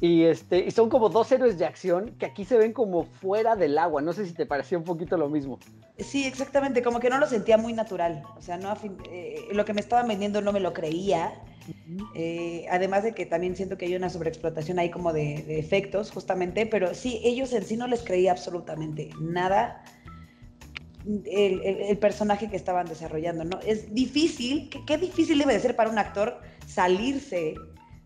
[0.00, 3.56] Y, este, y son como dos héroes de acción que aquí se ven como fuera
[3.56, 4.02] del agua.
[4.02, 5.58] No sé si te pareció un poquito lo mismo.
[5.98, 6.82] Sí, exactamente.
[6.82, 8.22] Como que no lo sentía muy natural.
[8.36, 8.74] O sea, no,
[9.52, 11.32] lo que me estaban vendiendo no me lo creía.
[12.14, 16.66] Eh, además de que también siento que hay una sobreexplotación ahí como de, efectos, justamente,
[16.66, 19.82] pero sí, ellos en sí no les creía absolutamente nada
[21.24, 23.58] el, personaje que estaban desarrollando, ¿no?
[23.60, 27.54] Es difícil, ¿qué, difícil debe de ser para un actor salirse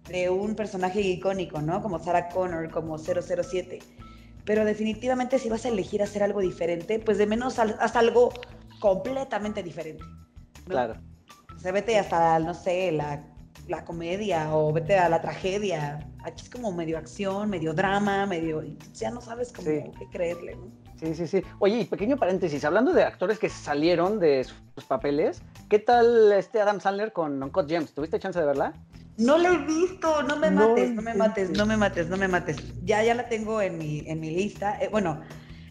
[0.09, 1.83] de un personaje icónico, ¿no?
[1.83, 3.79] Como Sarah Connor, como 007.
[4.45, 8.33] Pero definitivamente si vas a elegir hacer algo diferente, pues de menos haz algo
[8.81, 10.05] completamente diferente.
[10.67, 10.95] Claro.
[11.57, 13.25] O sea, vete hasta, no sé, la
[13.69, 16.07] la comedia o vete a la tragedia.
[16.23, 18.63] Aquí es como medio acción, medio drama, medio...
[18.93, 20.71] Ya no sabes cómo qué creerle, ¿no?
[20.99, 21.43] Sí, sí, sí.
[21.59, 26.61] Oye, y pequeño paréntesis, hablando de actores que salieron de sus papeles, ¿qué tal este
[26.61, 27.93] Adam Sandler con Uncut Gems?
[27.93, 28.75] ¿Tuviste chance de verla?
[29.17, 32.29] No la he visto, no me mates, no, me mates, no me mates, no me
[32.29, 32.57] mates.
[32.85, 34.77] Ya, ya la tengo en mi, en mi lista.
[34.81, 35.21] Eh, bueno,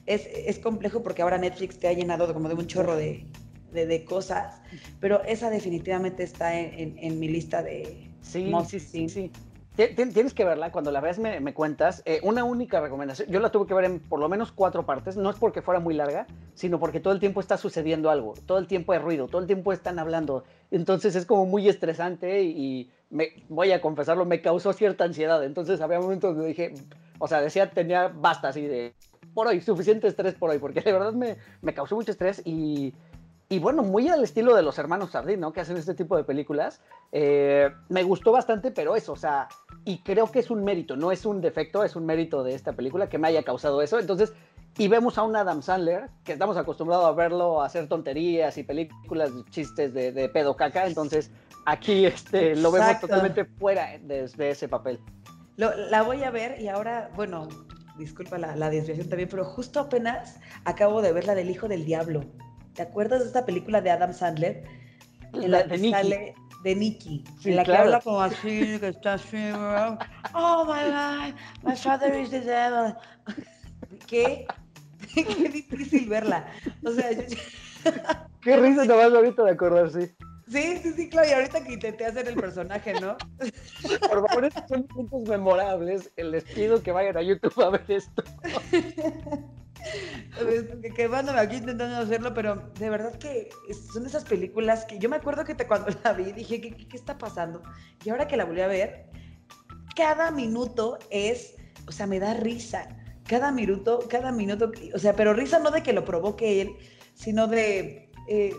[0.05, 3.25] es, es, complejo porque ahora Netflix te ha llenado como de un chorro de,
[3.71, 4.61] de, cosas,
[4.99, 8.09] pero esa definitivamente está en, mi lista de...
[8.21, 9.31] Sí, sí, sí, sí.
[9.75, 12.03] Tienes que verla, cuando la veas me, me cuentas.
[12.05, 15.17] Eh, una única recomendación, yo la tuve que ver en por lo menos cuatro partes,
[15.17, 18.59] no es porque fuera muy larga, sino porque todo el tiempo está sucediendo algo, todo
[18.59, 22.91] el tiempo hay ruido, todo el tiempo están hablando, entonces es como muy estresante y,
[23.13, 26.73] me, voy a confesarlo, me causó cierta ansiedad, entonces había momentos donde dije,
[27.19, 28.93] o sea, decía, tenía basta así de,
[29.33, 32.93] por hoy, suficiente estrés por hoy, porque de verdad me, me causó mucho estrés y
[33.53, 35.53] y bueno, muy al estilo de los hermanos Sardín, ¿no?
[35.53, 36.81] Que hacen este tipo de películas.
[37.11, 39.47] Eh, me gustó bastante, pero eso, o sea,
[39.85, 42.73] y creo que es un mérito, no es un defecto, es un mérito de esta
[42.73, 43.99] película que me haya causado eso.
[43.99, 44.33] Entonces,
[44.75, 48.63] y vemos a un Adam Sandler, que estamos acostumbrados a verlo a hacer tonterías y
[48.63, 51.29] películas, chistes de, pedo caca, entonces
[51.65, 54.99] aquí este, lo vemos totalmente fuera de, ese papel.
[55.57, 57.47] la voy a ver y ahora, bueno,
[57.97, 61.85] disculpa la, la desviación también, pero justo apenas acabo de ver la del Hijo del
[61.85, 62.23] Diablo.
[62.73, 64.63] ¿Te acuerdas de esta película de Adam Sandler?
[65.33, 69.51] En la, de sale de Nicky, en la que habla como así, que está así,
[70.33, 71.33] oh my God,
[71.63, 72.95] my father is the devil.
[74.07, 74.47] ¿Qué?
[75.13, 76.47] Qué difícil verla.
[76.85, 77.09] O sea,
[78.41, 80.11] Qué risa te vas ahorita de acordar, sí.
[80.49, 83.15] Sí, sí, sí, y ahorita que intenté hacer el personaje, ¿no?
[84.09, 86.11] Por favor, estos son puntos memorables.
[86.17, 88.23] Les pido que vayan a YouTube a ver esto.
[90.95, 93.49] que me aquí intentando hacerlo, pero de verdad que
[93.93, 96.97] son esas películas que yo me acuerdo que te, cuando la vi dije, ¿qué, ¿qué,
[96.97, 97.63] está pasando?
[98.03, 99.05] Y ahora que la volví a ver,
[99.95, 101.55] cada minuto es,
[101.87, 102.87] o sea, me da risa.
[103.25, 106.75] Cada minuto, cada minuto, o sea, pero risa no de que lo provoque él,
[107.13, 108.53] sino de eh,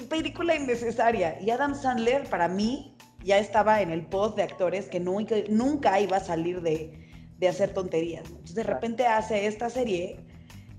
[0.00, 1.40] película innecesaria.
[1.40, 6.00] Y Adam Sandler, para mí, ya estaba en el post de actores que nunca, nunca
[6.00, 7.02] iba a salir de,
[7.38, 8.24] de hacer tonterías.
[8.28, 10.20] Entonces de repente hace esta serie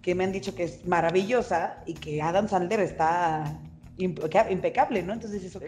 [0.01, 3.59] que me han dicho que es maravillosa y que Adam Sandler está
[3.97, 5.14] impecable, ¿no?
[5.14, 5.64] Entonces es ok.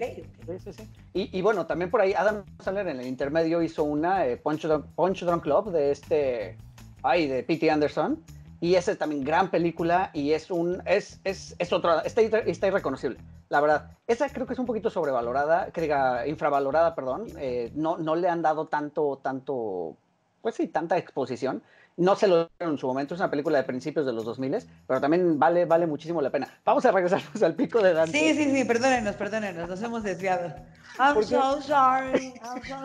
[0.63, 0.83] Sí, sí,
[1.13, 4.65] y, y, bueno, también por ahí Adam Sandler en el intermedio hizo una eh, Punch,
[4.65, 6.57] Drunk, Club de este,
[7.03, 7.69] ay, de P.T.
[7.69, 8.23] Anderson.
[8.61, 12.67] Y esa es también gran película y es un, es, es, es otra, está, está
[12.67, 13.19] irreconocible,
[13.49, 13.91] la verdad.
[14.07, 17.27] Esa creo que es un poquito sobrevalorada, que diga, infravalorada, perdón.
[17.37, 19.97] Eh, no, no le han dado tanto, tanto
[20.45, 21.63] pues sí, tanta exposición.
[21.97, 24.57] No se lo dieron en su momento, es una película de principios de los 2000,
[24.85, 26.47] pero también vale, vale muchísimo la pena.
[26.63, 28.11] Vamos a regresarnos al pico de Dante.
[28.11, 30.53] Sí, sí, sí, perdónenos, perdónenos, nos hemos desviado.
[30.99, 32.33] I'm so sorry.
[32.43, 32.75] I'm so...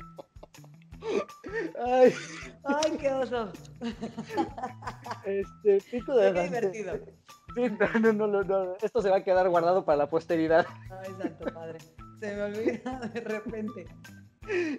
[1.84, 2.14] Ay.
[2.64, 3.52] Ay, qué oso.
[5.24, 6.32] Este, pico de.
[6.32, 7.00] Qué divertido.
[7.56, 10.66] No, no, no, no, esto se va a quedar guardado para la posteridad.
[10.90, 11.78] Ay, santo padre.
[12.20, 13.86] Se me olvida de repente.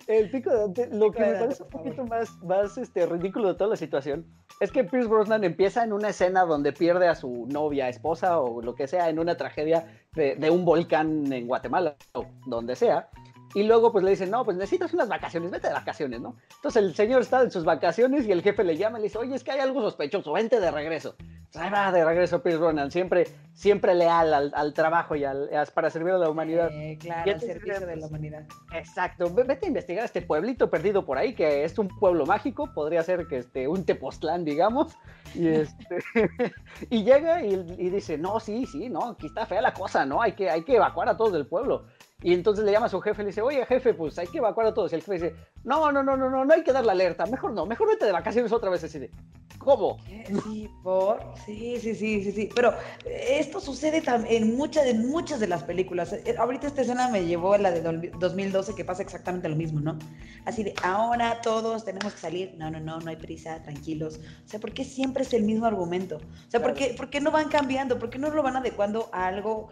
[0.08, 3.54] El pico de Dante, lo que me parece un poquito más, más este, ridículo de
[3.56, 4.26] toda la situación
[4.60, 8.62] es que Pierce Brosnan empieza en una escena donde pierde a su novia, esposa o
[8.62, 13.10] lo que sea en una tragedia de, de un volcán en Guatemala o donde sea.
[13.54, 16.36] Y luego pues le dicen, no, pues necesitas unas vacaciones, vete de vacaciones, ¿no?
[16.56, 19.18] Entonces el señor está en sus vacaciones y el jefe le llama y le dice,
[19.18, 21.16] oye, es que hay algo sospechoso, vente de regreso.
[21.56, 25.90] Ahí va de regreso Pierce Brosnan, siempre, siempre leal al, al trabajo y al, para
[25.90, 26.70] servir a la humanidad.
[26.72, 28.46] Eh, claro, al servicio de la humanidad.
[28.74, 33.04] Exacto, vete a investigar este pueblito perdido por ahí, que es un pueblo mágico, podría
[33.04, 34.96] ser que este, un Tepoztlán, digamos.
[35.36, 36.00] Y, este,
[36.90, 40.22] y llega y, y, dice, no, sí, sí, no, aquí está fea la cosa, ¿no?
[40.22, 41.86] Hay que, hay que evacuar a todos del pueblo.
[42.24, 44.38] Y entonces le llama a su jefe y le dice, oye jefe, pues hay que
[44.38, 44.92] evacuar a todos.
[44.92, 47.26] Y el jefe dice, no, no, no, no, no, no hay que dar la alerta,
[47.26, 48.84] mejor no, mejor vete de vacaciones otra vez.
[48.84, 49.10] Así de,
[49.58, 49.98] ¿cómo?
[50.44, 52.50] Sí, por, sí, sí, sí, sí, sí.
[52.54, 52.74] Pero
[53.06, 56.14] esto sucede en muchas, en muchas de las películas.
[56.14, 57.82] Eh, ahorita esta escena me llevó a la de
[58.20, 59.98] 2012 que pasa exactamente lo mismo, ¿no?
[60.46, 62.54] Así de, ahora todos tenemos que salir.
[62.58, 64.20] No, no, no, no hay prisa, tranquilos.
[64.46, 66.18] O sea, ¿por qué siempre es el mismo argumento?
[66.18, 67.98] O sea, ¿por, qué, ¿por qué no van cambiando?
[67.98, 69.70] ¿Por qué no lo van adecuando a algo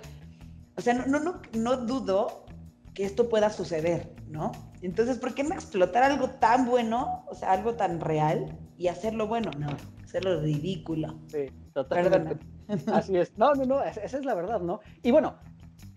[0.79, 2.45] o sea, no, no, no, dudo
[2.93, 4.53] que esto pueda suceder, ¿no?
[4.81, 9.27] Entonces, ¿por qué no explotar algo tan bueno, o sea, algo tan real y hacerlo
[9.27, 9.51] bueno?
[9.59, 9.67] No,
[10.03, 11.19] hacerlo ridículo.
[11.27, 12.37] Sí, totalmente.
[12.93, 13.37] Así es.
[13.37, 14.79] No, no, no, esa es la verdad, ¿no?
[15.03, 15.35] Y bueno,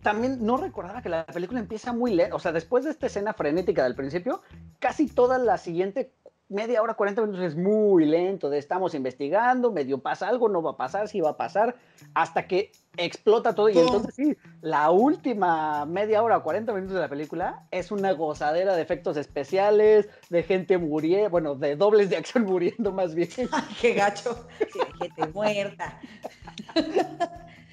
[0.02, 3.34] también no recordaba que la película empieza muy lenta, o sea, después de esta escena
[3.34, 4.42] frenética del principio,
[4.80, 6.12] casi toda la siguiente
[6.52, 10.72] media hora, 40 minutos es muy lento, de estamos investigando, medio pasa algo, no va
[10.72, 11.76] a pasar, sí va a pasar,
[12.14, 17.08] hasta que explota todo y entonces sí, la última media hora, 40 minutos de la
[17.08, 22.44] película es una gozadera de efectos especiales, de gente muriendo, bueno, de dobles de acción
[22.44, 23.30] muriendo más bien.
[23.80, 24.46] ¡Qué gacho!
[25.00, 25.98] gente muerta.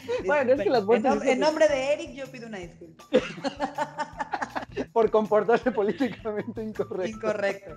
[0.25, 1.21] Bueno, es que las muertes...
[1.23, 3.03] En, nombre de Eric yo pido una disculpa.
[4.93, 7.17] Por comportarse políticamente incorrecto.
[7.17, 7.75] Incorrecto.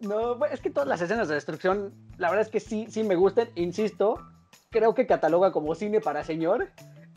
[0.00, 3.16] No, es que todas las escenas de destrucción, la verdad es que sí, sí me
[3.16, 4.18] gustan, insisto,
[4.70, 6.70] creo que cataloga como cine para señor.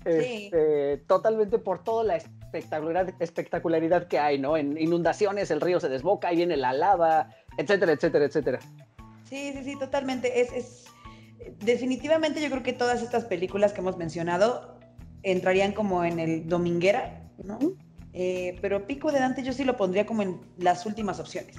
[0.06, 4.56] Este, totalmente por toda la espectacularidad, espectacularidad que hay, ¿no?
[4.56, 8.60] En inundaciones, el río se desboca, y viene la lava, etcétera, etcétera, etcétera.
[9.24, 10.40] Sí, sí, sí, totalmente.
[10.40, 10.86] Es, es,
[11.60, 14.80] definitivamente yo creo que todas estas películas que hemos mencionado
[15.24, 17.60] entrarían como en el dominguera, ¿no?
[18.14, 21.58] Eh, pero Pico de Dante yo sí lo pondría como en las últimas opciones.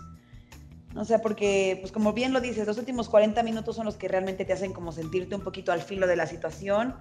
[0.94, 4.08] O sea, porque, pues como bien lo dices, los últimos 40 minutos son los que
[4.08, 6.94] realmente te hacen como sentirte un poquito al filo de la situación.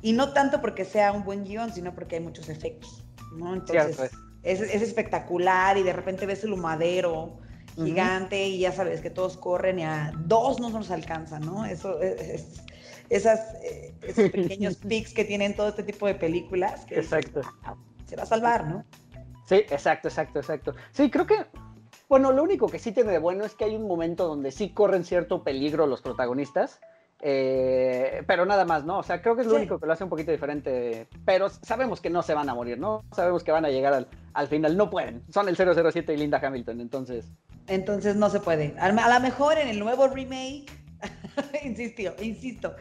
[0.00, 3.04] Y no tanto porque sea un buen guion, sino porque hay muchos efectos,
[3.36, 3.52] ¿no?
[3.52, 4.00] Entonces,
[4.42, 4.60] es.
[4.60, 7.38] Es, espectacular y de repente ves el humadero
[7.76, 11.64] gigante y ya sabes que todos corren y a dos no nos alcanza, ¿no?
[11.64, 12.62] Eso es,
[13.08, 16.84] esas, eh, esos pequeños pics que tienen todo este tipo de películas.
[16.84, 17.40] Que exacto.
[18.06, 18.84] se va a salvar, ¿no?
[19.46, 20.74] Sí, exacto, exacto, exacto.
[20.92, 21.36] Sí, creo que
[22.12, 24.68] bueno, lo único que sí tiene de bueno es que hay un momento donde sí
[24.68, 26.78] corren cierto peligro los protagonistas,
[27.22, 28.98] eh, pero nada más, ¿no?
[28.98, 32.02] O sea, creo que es lo único que lo hace un poquito diferente, pero sabemos
[32.02, 33.02] que no se van a morir, ¿no?
[33.12, 36.38] Sabemos que van a llegar al, al final, no pueden, son el 007 y Linda
[36.42, 37.32] Hamilton, entonces...
[37.66, 38.74] Entonces no se puede.
[38.78, 40.66] A lo mejor en el nuevo remake
[41.64, 42.74] insistió, insisto,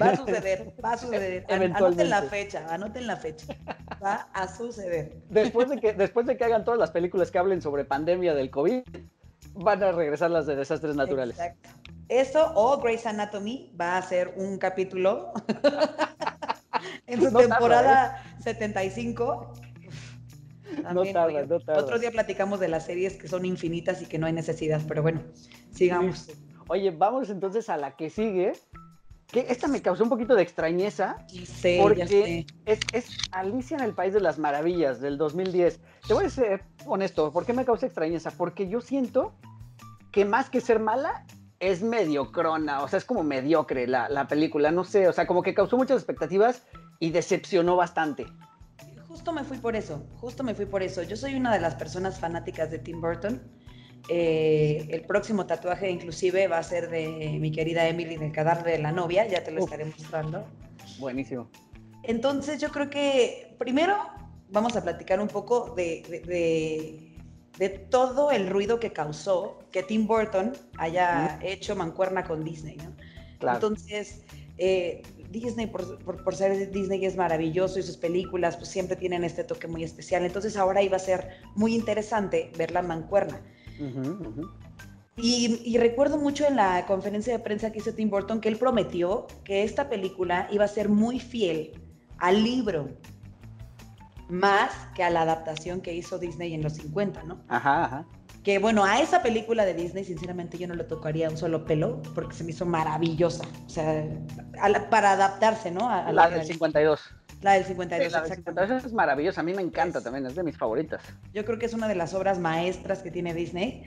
[0.00, 1.44] va a suceder, va a suceder.
[1.48, 3.54] Anoten la fecha, anoten la fecha.
[4.02, 5.16] Va a suceder.
[5.28, 8.50] Después de que, después de que hagan todas las películas que hablen sobre pandemia del
[8.50, 8.82] COVID,
[9.54, 11.38] van a regresar las de desastres naturales.
[11.38, 11.70] Exacto.
[12.08, 15.32] Eso o Grey's Anatomy va a ser un capítulo
[17.06, 19.52] en su temporada 75.
[20.92, 21.82] No tarda, no tarda.
[21.82, 25.02] Otro día platicamos de las series que son infinitas y que no hay necesidad, pero
[25.02, 25.22] bueno,
[25.72, 26.30] sigamos.
[26.68, 28.52] Oye, vamos entonces a la que sigue.
[29.28, 31.16] Que esta me causó un poquito de extrañeza.
[31.28, 35.80] Sí, porque Es, es, Alicia en el País de las Maravillas del 2010.
[36.06, 38.30] Te voy a ser honesto, ¿por qué me causa extrañeza?
[38.30, 39.34] Porque yo siento
[40.12, 41.26] que más que ser mala,
[41.58, 45.42] es mediocrona, o sea, es como mediocre la, la película, no sé, o sea, como
[45.42, 46.62] que causó muchas expectativas
[47.00, 48.26] y decepcionó bastante.
[49.26, 51.02] Justo me fui por eso, justo me fui por eso.
[51.02, 53.42] Yo soy una de las personas fanáticas de Tim Burton
[54.08, 58.78] eh, el próximo tatuaje inclusive va a ser de mi querida Emily del cadáver de
[58.78, 60.46] la novia, ya te lo estaré mostrando.
[61.00, 61.50] Buenísimo.
[62.04, 63.96] Entonces yo creo que primero
[64.50, 67.10] vamos a platicar un poco de,
[67.58, 72.76] de, todo el ruido que causó que Tim Burton haya hecho mancuerna con Disney.
[72.76, 73.54] ¿no?
[73.54, 74.22] Entonces,
[74.56, 75.02] eh,
[75.40, 79.68] Disney, por, por, ser Disney, es maravilloso y sus películas pues, siempre tienen este toque
[79.68, 80.24] muy especial.
[80.24, 83.40] Entonces ahora iba a ser muy interesante ver la mancuerna.
[85.16, 89.26] Y, recuerdo mucho en la conferencia de prensa que hizo Tim Burton que él prometió
[89.44, 91.72] que esta película iba a ser muy fiel
[92.18, 92.88] al libro,
[94.28, 97.42] más que a la adaptación que hizo Disney en los 50, ¿no?
[97.48, 98.06] Ajá, ajá.
[98.46, 102.00] Que bueno, a esa película de Disney, sinceramente, yo no le tocaría un solo pelo
[102.14, 103.44] porque se me hizo maravillosa.
[103.66, 104.04] O sea,
[104.88, 105.90] para adaptarse, ¿no?
[105.90, 107.00] A, la, del 52.
[107.42, 110.44] La del 52, la del 52 es maravillosa, a mí me encanta también, es de
[110.44, 111.02] mis favoritas.
[111.34, 113.82] Yo creo que es una de las obras maestras que tiene Disney,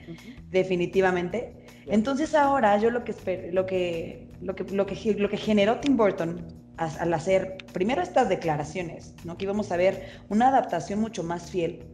[0.50, 1.64] definitivamente.
[1.86, 3.14] Entonces ahora yo lo que,
[3.54, 6.46] lo que, lo que, lo que, lo que generó Tim Burton
[6.76, 9.38] al hacer primero estas declaraciones, ¿no?
[9.38, 11.86] que íbamos a ver una adaptación mucho más fiel,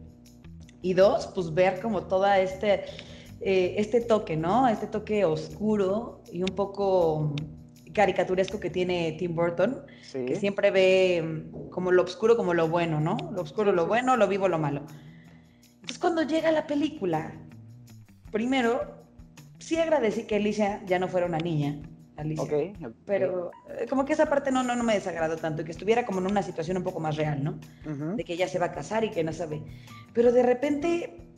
[0.87, 2.85] y dos, pues ver como toda este,
[3.41, 4.67] eh, este toque, ¿no?
[4.69, 7.35] Este toque oscuro y un poco
[7.93, 9.81] caricaturesco que tiene Tim Burton,
[10.13, 13.17] que siempre ve mm, como lo oscuro como lo bueno, ¿no?
[13.33, 14.83] Lo oscuro lo bueno, lo vivo lo malo.
[15.75, 17.33] Entonces cuando llega la película,
[18.31, 19.03] primero,
[19.59, 21.81] sí agradecí que Alicia ya no fuera una niña,
[22.17, 22.45] Alicia.
[23.05, 26.19] Pero eh, como que esa parte no, no, no me desagradó tanto, que estuviera como
[26.19, 27.59] en una situación un poco más real, ¿no?
[28.15, 29.61] De que ella se va a casar y que no sabe.
[30.13, 31.31] Pero de repente,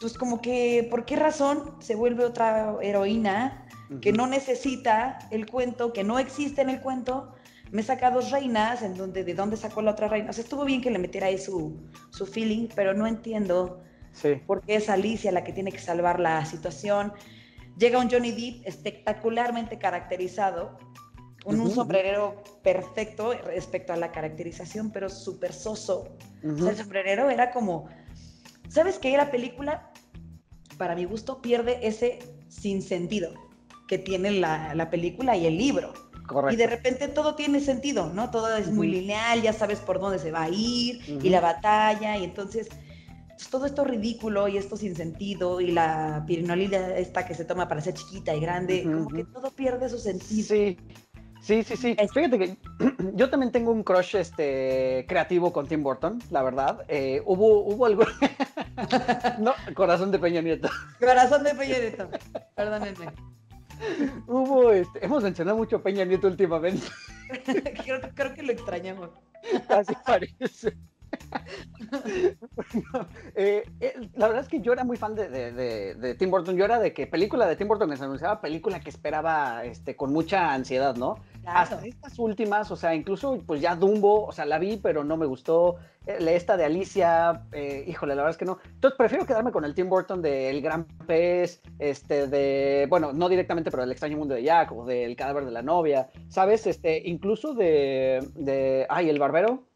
[0.00, 3.66] pues como que, ¿por qué razón se vuelve otra heroína?
[4.00, 7.34] que no necesita el cuento, que no existe en el cuento.
[7.72, 10.30] Me saca dos reinas, en donde, ¿de dónde sacó la otra reina?
[10.30, 11.76] O sea, estuvo bien que le metiera ahí su,
[12.10, 13.82] su feeling, pero no entiendo
[14.46, 17.12] por qué es Alicia la que tiene que salvar la situación.
[17.80, 20.76] Llega un Johnny Depp espectacularmente caracterizado,
[21.42, 26.14] con un sombrerero perfecto respecto a la caracterización, pero súper soso.
[26.44, 27.88] o sea, el sombrerero era como,
[28.68, 29.16] ¿sabes qué?
[29.16, 29.90] La película,
[30.76, 32.18] para mi gusto, pierde ese
[32.48, 33.32] sin sentido
[33.88, 35.94] que tiene la, la película y el libro.
[36.50, 38.30] Y de repente todo tiene sentido, ¿no?
[38.30, 42.16] Todo es muy lineal, ya sabes por dónde se va a ir y la batalla
[42.18, 42.68] y entonces
[43.48, 47.80] todo esto ridículo y esto sin sentido y la pirinolina esta que se toma para
[47.80, 50.46] ser chiquita y grande, como que todo pierde su sentido.
[50.46, 50.78] Sí.
[51.40, 51.96] Sí, sí, sí.
[52.12, 52.56] Fíjate que
[53.14, 56.84] yo también tengo un crush este, creativo con Tim Burton, la verdad.
[56.88, 58.04] Eh, hubo, hubo algo.
[59.38, 60.68] no, corazón de Peña Nieto.
[60.98, 62.10] Corazón de Peña Nieto.
[62.54, 63.06] Perdónenme.
[64.26, 66.86] Hubo, este, hemos mencionado mucho Peña Nieto últimamente.
[68.14, 69.10] creo, que lo extrañamos.
[69.68, 70.76] Así parece.
[73.34, 76.56] Eh, eh, la verdad es que yo era muy fan de, de, de, Tim Burton.
[76.56, 79.96] Yo era de que película de Tim Burton que se anunciaba, película que esperaba este,
[79.96, 81.16] con mucha ansiedad, ¿no?
[81.44, 85.16] Hasta estas últimas, o sea, incluso pues ya Dumbo, o sea, la vi, pero no
[85.16, 85.76] me gustó.
[86.06, 87.44] Eh, esta de Alicia,
[87.86, 88.58] híjole, la verdad es que no.
[88.74, 93.28] Entonces prefiero quedarme con el Tim Burton de El Gran Pez, este, de, bueno, no
[93.28, 96.66] directamente, pero del extraño mundo de Jack o del cadáver de la novia, ¿sabes?
[96.66, 99.69] Este, incluso de, de, ay, El Barbero.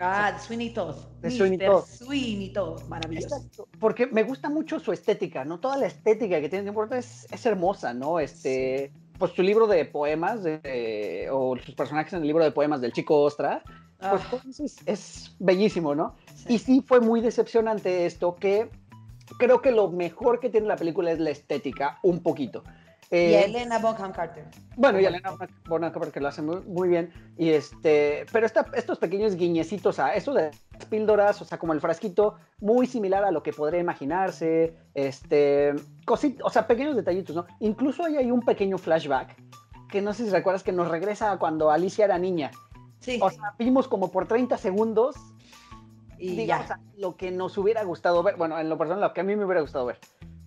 [0.00, 0.96] Ah, de Sweeney Todd.
[1.20, 1.84] De Sweeney Todd.
[1.84, 3.68] Sweeney Todd, maravilloso.
[3.78, 5.60] porque me gusta mucho su estética, ¿no?
[5.60, 8.18] Toda la estética que tiene Tim Burton es, es hermosa, ¿no?
[8.18, 12.80] Este, pues su libro de poemas, de, o sus personajes en el libro de poemas
[12.80, 13.62] del Chico Ostra,
[13.98, 14.28] pues, ah.
[14.30, 16.16] pues es, bellísimo, ¿no?
[16.48, 18.70] Y sí fue muy decepcionante esto, que
[19.38, 22.64] creo que lo mejor que tiene la película es la estética, un poquito.
[23.12, 24.44] Y eh, Elena Bonham Carter.
[24.76, 25.34] Bueno, y Elena
[25.68, 27.12] Bonham Carter que lo hace muy, muy, bien.
[27.36, 31.80] Y este, pero estos pequeños guiñecitos a eso de las píldoras, o sea, como el
[31.80, 34.76] frasquito, muy similar a lo que podría imaginarse.
[34.94, 37.46] Este, cositas, o sea, pequeños detallitos, ¿no?
[37.58, 39.36] Incluso hay ahí un pequeño flashback
[39.90, 42.52] que no sé si recuerdas que nos regresa a cuando Alicia era niña.
[43.00, 43.18] Sí.
[43.20, 45.16] O sea, vimos como por 30 segundos
[46.16, 46.78] y digamos, ya.
[46.96, 49.44] lo que nos hubiera gustado ver, bueno, en lo personal, lo que a mí me
[49.44, 49.98] hubiera gustado ver.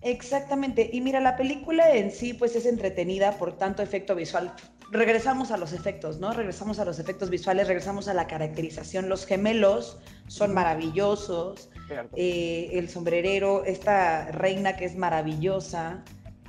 [0.04, 4.52] Exactamente, y mira, la película en sí pues es entretenida por tanto efecto visual.
[4.90, 6.32] Regresamos a los efectos, ¿no?
[6.32, 9.08] Regresamos a los efectos visuales, regresamos a la caracterización.
[9.08, 9.98] Los gemelos
[10.28, 11.70] son maravillosos.
[12.16, 16.04] Eh, el sombrerero, esta reina que es maravillosa.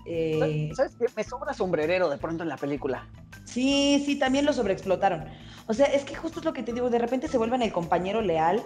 [0.06, 1.06] Eh, ¿Sabes qué?
[1.16, 3.08] Me sobra sombrerero de pronto en la película.
[3.46, 5.26] Sí, sí, también lo sobreexplotaron.
[5.68, 7.72] O sea, es que justo es lo que te digo, de repente se vuelven el
[7.72, 8.62] compañero leal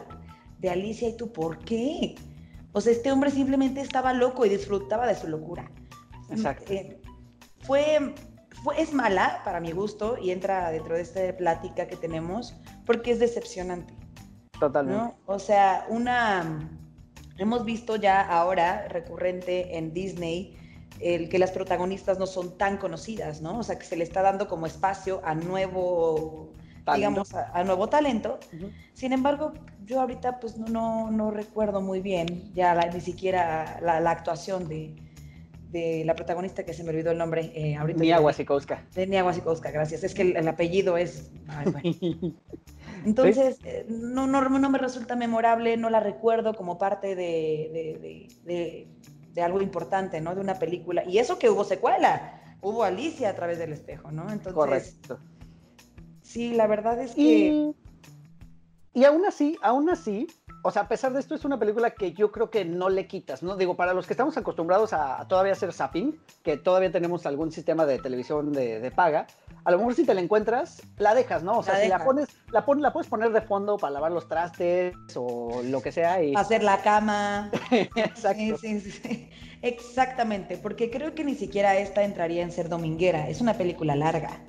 [0.58, 2.16] de Alicia y tú, ¿por qué?
[2.72, 5.72] O sea, este hombre simplemente estaba loco y disfrutaba de su locura.
[6.30, 6.72] Exacto.
[6.72, 7.02] Eh,
[7.62, 8.14] fue,
[8.64, 12.56] fue, es mala para mi gusto y entra dentro de esta plática que tenemos
[12.86, 13.94] porque es decepcionante.
[14.60, 15.16] Totalmente.
[15.26, 16.70] O sea, una...
[17.38, 20.58] Hemos visto ya ahora recurrente en Disney
[21.00, 23.60] el que las protagonistas no son tan conocidas, ¿no?
[23.60, 26.52] O sea, que se le está dando como espacio a nuevo
[26.96, 28.40] digamos, a, nuevo talento.
[28.94, 29.54] Sin embargo,
[29.86, 34.96] yo ahorita pues no, no, recuerdo muy bien ya ni siquiera la, actuación de,
[35.72, 38.00] de, la protagonista que se me olvidó el nombre eh, ahorita.
[38.00, 38.86] Nia Wasikowska.
[38.94, 40.04] De Nia Wasikowska, gracias.
[40.04, 41.32] Es que el, apellido es...
[43.06, 47.98] Entonces, eh, no, no, no, me resulta memorable, no la recuerdo como parte de,
[48.46, 48.88] de,
[49.34, 50.36] de, algo importante, ¿no?
[50.36, 51.06] De una película.
[51.06, 54.24] Y eso que hubo secuela, hubo Alicia a través del espejo, ¿no?
[54.24, 55.20] Entonces, Correcto.
[56.30, 57.22] Sí, la verdad es que...
[57.22, 57.76] Y,
[58.94, 60.28] y aún así, aún así,
[60.62, 63.08] o sea, a pesar de esto, es una película que yo creo que no le
[63.08, 63.56] quitas, ¿no?
[63.56, 67.88] Digo, para los que estamos acostumbrados a, todavía hacer zapping, que todavía tenemos algún sistema
[67.88, 69.26] de televisión de, paga,
[69.64, 71.58] a lo mejor si te la encuentras, la dejas, ¿no?
[71.58, 74.94] O sea, si la pones, la, la puedes poner de fondo para lavar los trastes
[75.16, 76.22] o lo que sea.
[76.22, 76.36] Y...
[76.36, 77.50] Hacer la cama.
[77.72, 78.58] Exacto.
[78.62, 79.30] Sí, sí, sí.
[79.64, 84.42] Exactamente, porque creo que ni siquiera esta entraría en ser dominguera, es una película larga.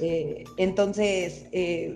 [0.00, 1.94] Eh, entonces, eh,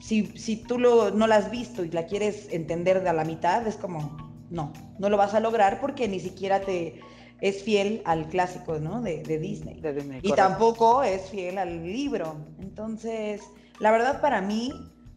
[0.00, 3.24] si, si, tú lo, no la has visto y la quieres entender de a la
[3.24, 4.16] mitad, es como,
[4.50, 7.00] no, no lo vas a lograr porque ni siquiera te
[7.40, 9.00] es fiel al clásico, ¿no?
[9.00, 9.80] De, Disney.
[10.22, 12.36] y tampoco es fiel al libro.
[12.60, 13.42] Entonces,
[13.78, 14.72] la verdad para mí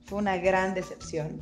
[0.06, 1.41] fue una gran decepción.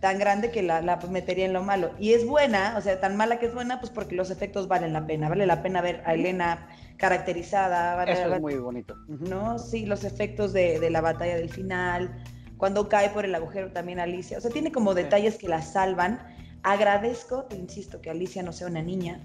[0.00, 1.90] Tan grande que la, la metería en lo malo.
[1.98, 4.92] Y es buena, o sea, tan mala que es buena, pues porque los efectos valen
[4.92, 5.28] la pena.
[5.28, 8.02] Vale la pena ver a Elena caracterizada.
[8.04, 8.96] Eso es muy bonito.
[9.08, 9.58] ¿No?
[9.58, 12.22] Sí, los efectos de, la batalla del final,
[12.56, 14.38] cuando cae por el agujero también Alicia.
[14.38, 16.20] O sea, tiene como detalles que la salvan.
[16.62, 19.20] Agradezco, te insisto, que Alicia no sea una niña,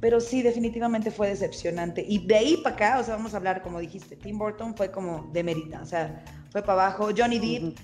[0.00, 2.04] pero sí, definitivamente fue decepcionante.
[2.06, 4.90] Y de ahí para acá, o sea, vamos a hablar, como dijiste, Tim Burton fue
[4.90, 7.10] como de mérita, o sea, fue para abajo.
[7.16, 7.78] Johnny Depp,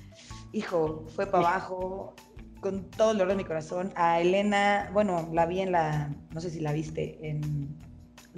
[0.53, 2.17] hijo, fue para abajo
[2.61, 3.93] con todo el dolor de mi corazón.
[3.95, 7.79] A Elena, bueno, la vi en la, no sé si la viste, en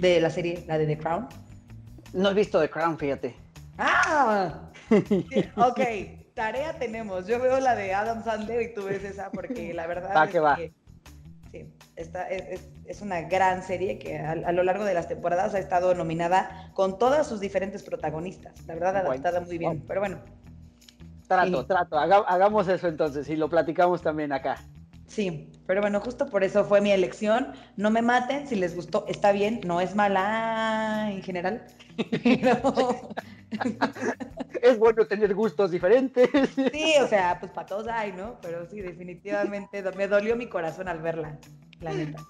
[0.01, 1.27] de la serie, la de The Crown?
[2.13, 3.35] No he visto The Crown, fíjate.
[3.77, 4.69] Ah,
[5.55, 5.79] ok,
[6.33, 7.27] tarea tenemos.
[7.27, 10.31] Yo veo la de Adam Sandler y tú ves esa porque la verdad va es
[10.31, 10.57] que, va.
[11.51, 15.59] sí, esta es, es, una gran serie que a, lo largo de las temporadas ha
[15.59, 18.65] estado nominada con todas sus diferentes protagonistas.
[18.67, 19.83] La verdad, adaptada muy bien.
[19.87, 20.19] Pero bueno.
[21.27, 21.97] Trato, trato.
[21.97, 24.57] hagamos eso entonces y lo platicamos también acá.
[25.11, 27.51] Sí, pero bueno, justo por eso fue mi elección.
[27.75, 31.67] No me maten, si les gustó, está bien, no es mala en general.
[34.61, 36.29] es bueno tener gustos diferentes.
[36.71, 38.37] Sí, o sea, pues para todos hay, ¿no?
[38.41, 41.37] Pero sí, definitivamente me dolió mi corazón al verla,
[41.81, 42.23] la neta.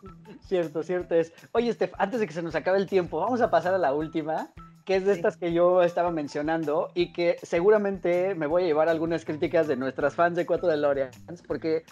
[0.48, 1.32] Cierto, cierto es.
[1.52, 3.94] Oye, Steph, antes de que se nos acabe el tiempo, vamos a pasar a la
[3.94, 4.52] última
[4.86, 8.90] que es de estas que yo estaba mencionando y que seguramente me voy a llevar
[8.90, 11.84] algunas críticas de nuestras fans de Cuatro de Loreans, porque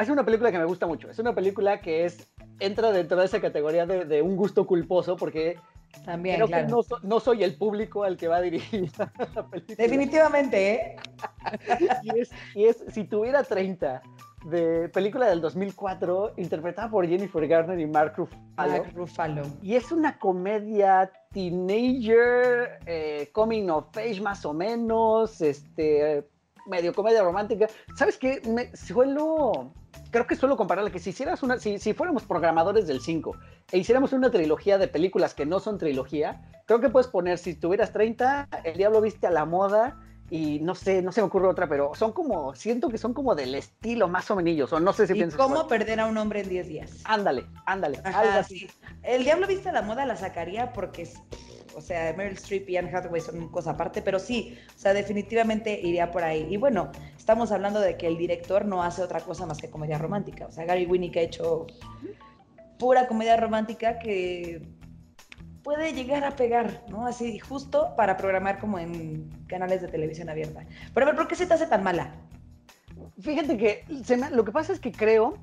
[0.00, 1.10] es una película que me gusta mucho.
[1.10, 2.28] Es una película que es
[2.60, 5.58] entra dentro de esa categoría de, un gusto culposo porque
[6.04, 6.82] también, creo claro.
[6.82, 9.76] que no, soy el público al que va a dirigir la película.
[9.76, 10.96] Definitivamente, ¿eh?
[12.02, 14.02] y, es, y es, si tuviera 30
[14.46, 18.14] de película del 2004, interpretada por Jennifer Garner y Mark
[18.94, 19.42] Ruffalo.
[19.62, 26.26] Y es una comedia teenager, eh, coming of age más o menos, este,
[26.66, 27.68] medio comedia romántica.
[27.96, 28.40] ¿Sabes qué?
[28.46, 29.72] Me suelo,
[30.10, 33.36] creo que suelo compararla que si hicieras una, si, si fuéramos programadores del 5
[33.72, 37.54] e hiciéramos una trilogía de películas que no son trilogía, creo que puedes poner, si
[37.54, 39.98] tuvieras 30, El Diablo Viste a la Moda,
[40.32, 43.34] y no sé, no se me ocurre otra, pero son como, siento que son como
[43.34, 45.38] del estilo más o menos, o no sé si ¿Y piensas.
[45.38, 46.90] ¿Cómo perder a un hombre en 10 días?
[47.04, 48.00] Ándale, ándale.
[48.48, 48.66] Sí.
[49.02, 51.06] El Diablo Viste a la Moda la sacaría porque
[51.76, 55.80] o sea, Meryl Streep y Anne Hathaway son cosa aparte, pero sí, o sea, definitivamente
[55.80, 56.46] iría por ahí.
[56.50, 59.98] Y bueno, estamos hablando de que el director no hace otra cosa más que comedia
[59.98, 60.46] romántica.
[60.46, 61.66] O sea, Gary Winnick ha hecho
[62.78, 64.62] pura comedia romántica que
[65.62, 67.06] puede llegar a pegar, ¿no?
[67.06, 70.64] Así justo para programar como en canales de televisión abierta.
[70.92, 72.14] Pero a ver, ¿por qué se te hace tan mala?
[73.20, 73.84] Fíjate que
[74.32, 75.38] lo que pasa es que creo,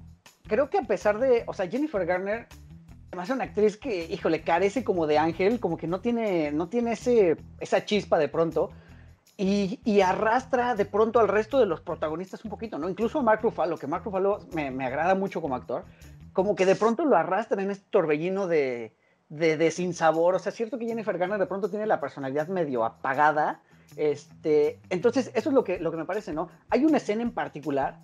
[0.48, 2.48] creo que a pesar de, o sea, Jennifer Garner
[3.12, 6.70] Además es una actriz que, híjole, carece como de ángel, como que no tiene, no
[6.70, 8.72] tiene ese, esa chispa de pronto.
[9.36, 12.90] Y, arrastra de pronto al resto de los protagonistas un poquito, ¿no?
[12.90, 15.86] Incluso a Mark Ruffalo, que Mark Ruffalo me, me agrada mucho como actor,
[16.34, 18.98] como que de pronto lo arrastra en este torbellino de,
[19.30, 20.36] de, de sin sabor.
[20.36, 23.62] O sea, es cierto que Jennifer Garner de pronto tiene la personalidad medio apagada.
[23.96, 26.50] Este, entonces, eso es lo que, lo que me parece, ¿no?
[26.70, 28.00] Hay una escena en particular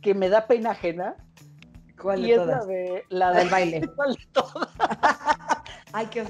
[0.00, 1.16] que me da pena ajena,
[2.00, 3.88] ¿Cuál y es la de la, del baile.
[3.94, 4.68] ¿Cuál de todas?
[5.92, 6.24] Ay, qué.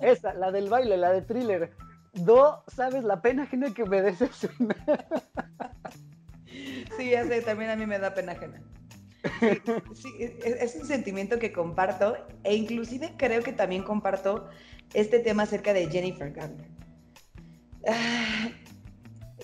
[0.00, 1.74] Esa, la del baile, la de thriller.
[2.14, 4.76] No sabes la pena ajena que me decepciona.
[6.98, 8.62] Sí, ya sé, también a mí me da pena ajena.
[9.94, 10.10] Sí,
[10.44, 14.50] es, un sentimiento que comparto e inclusive creo que también comparto
[14.92, 16.68] este tema acerca de Jennifer Garner.
[17.88, 18.50] Ah,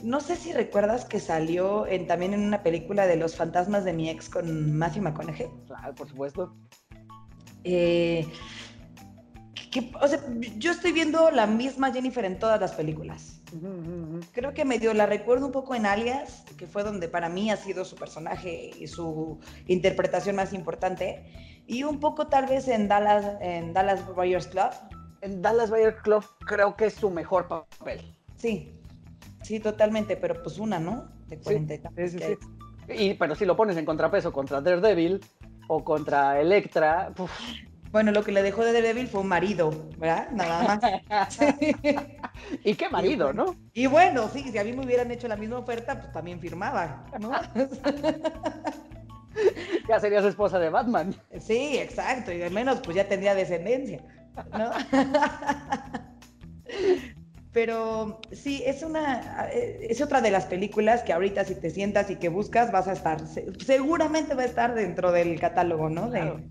[0.03, 3.93] no sé si recuerdas que salió en, también en una película de Los fantasmas de
[3.93, 5.49] mi ex con Matthew McConaughey.
[5.67, 6.57] Claro, por supuesto.
[7.65, 8.27] Eh,
[10.01, 10.21] o sea,
[10.57, 13.43] yo estoy viendo la misma Jennifer en todas las películas.
[14.33, 17.57] Creo que medio la recuerdo un poco en Alias, que fue donde para mí ha
[17.57, 21.25] sido su personaje y su interpretación más importante.
[21.67, 24.71] Y un poco tal vez en Dallas, en Dallas Buyers Club.
[25.21, 28.17] En Dallas Buyers Club creo que es su mejor papel.
[28.37, 28.78] Sí,
[29.49, 31.09] Sí, totalmente, pero pues una, ¿no?
[31.27, 32.37] De 40 sí, sí, sí,
[32.95, 35.25] y, pero si lo pones en contrapeso contra Daredevil
[35.69, 37.15] o contra Electra.
[37.91, 40.29] Bueno, lo que le dejó de Daredevil fue un marido, ¿verdad?
[40.33, 40.79] Nada
[41.09, 41.39] más.
[42.63, 43.57] y qué marido, ¿no?
[43.73, 47.07] Y bueno, sí, si a mí me hubieran hecho la misma oferta, pues también firmaba,
[47.19, 47.33] ¿no?
[49.89, 51.15] ya serías esposa de Batman.
[51.41, 54.03] Sí, exacto, y al menos pues ya tendría descendencia,
[54.53, 54.73] ¿no?
[57.53, 62.11] Pero sí, es una, eh, es otra de las películas que ahorita si te sientas
[62.11, 63.23] y que buscas vas a estar,
[63.65, 66.11] seguramente va a estar dentro del catálogo, ¿no?
[66.11, 66.45] De,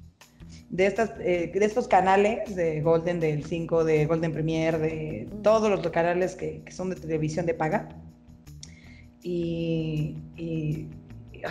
[0.70, 5.70] de, estas, eh, de estos canales de Golden, del 5, de Golden Premier, de todos
[5.70, 7.90] los canales que, son de televisión de paga.
[9.22, 10.88] Y, y,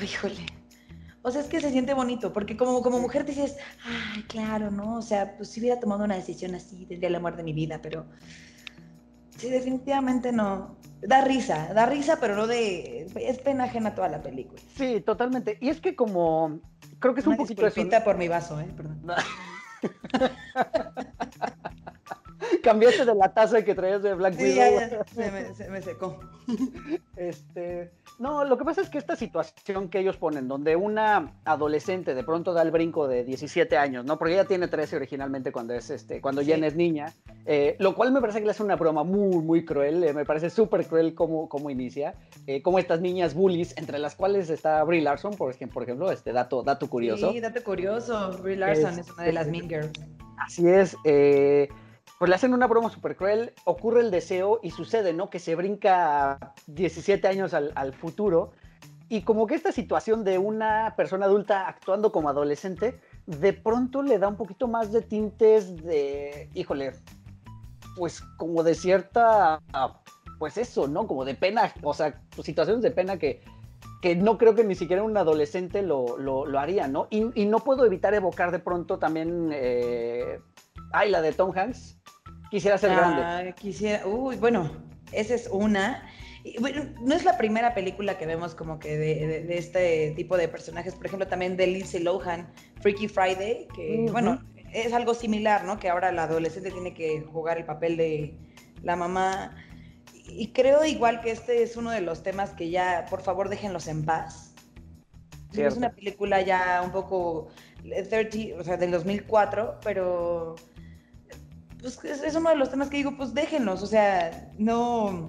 [0.03, 0.45] híjole,
[1.23, 4.97] o sea, es que se siente bonito, porque como, como mujer dices, ay, claro, ¿no?
[4.97, 7.81] O sea, pues si hubiera tomado una decisión así, tendría el amor de mi vida,
[7.83, 8.07] pero
[9.37, 10.77] Sí, definitivamente no.
[11.03, 13.07] Da risa, da risa, pero no de.
[13.17, 14.61] Es pena ajena toda la película.
[14.77, 15.59] Sí, totalmente.
[15.61, 16.61] Y es que como.
[16.99, 17.83] Creo que es un poquito eso.
[18.05, 18.69] por mi vaso, ¿eh?
[18.77, 19.03] Perdón.
[22.63, 25.05] Cambiaste de la taza que traías de Black sí, Ya,
[25.55, 26.19] Se, me, secó.
[27.17, 32.15] Este, no, lo que pasa es que esta situación que ellos ponen, donde una adolescente
[32.15, 34.19] de pronto da el brinco de 17 años, ¿no?
[34.19, 37.15] Porque ella tiene 13 originalmente cuando es este, cuando Jen es niña,
[37.47, 40.05] eh, lo cual me parece que le hace una broma muy, muy cruel.
[40.05, 42.15] Eh, me parece súper cruel cómo, cómo inicia,
[42.47, 46.11] eh, como estas niñas bullies, entre las cuales está Brie Larson, por ejemplo, por ejemplo
[46.11, 47.33] este dato, dato curioso.
[47.33, 48.39] Sí, dato curioso.
[48.43, 49.93] Brie Larson es, una de las Mean Girls.
[50.39, 50.97] Así es.
[51.05, 51.69] Eh,
[52.19, 55.29] pues le hacen una broma súper cruel, ocurre el deseo y sucede, ¿no?
[55.29, 58.53] Que se brinca 17 años al, futuro
[59.09, 64.19] y como que esta situación de una persona adulta actuando como adolescente, de pronto le
[64.19, 66.93] da un poquito más de tintes de, híjole,
[67.97, 69.61] pues como de cierta,
[70.39, 71.07] pues eso, ¿no?
[71.07, 73.43] Como de pena, o sea, situaciones de pena que,
[74.01, 77.09] que no creo que ni siquiera un adolescente lo, lo, haría, ¿no?
[77.11, 80.41] Y, no puedo evitar evocar de pronto también, eh,
[80.93, 81.96] ay, la de Tom Hanks,
[82.57, 83.53] Quisiera ser grande.
[83.53, 84.71] Quisiera, uy, bueno,
[85.13, 86.09] esa es una.
[86.59, 90.95] bueno, no es la primera película que vemos como que de, este tipo de personajes.
[90.95, 92.51] Por ejemplo, también de Lindsay Lohan,
[92.81, 94.43] Freaky Friday, que, bueno,
[94.73, 95.79] es algo similar, ¿no?
[95.79, 98.39] Que ahora la adolescente tiene que jugar el papel de
[98.83, 99.55] la mamá.
[100.27, 103.87] Y creo igual que este es uno de los temas que ya, por favor, déjenlos
[103.87, 104.55] en paz.
[105.55, 107.49] Es una película ya un poco
[107.83, 110.57] 30, o sea, del 2004, pero
[111.81, 115.29] pues es, uno de los temas que digo, pues déjenlos, o sea, no,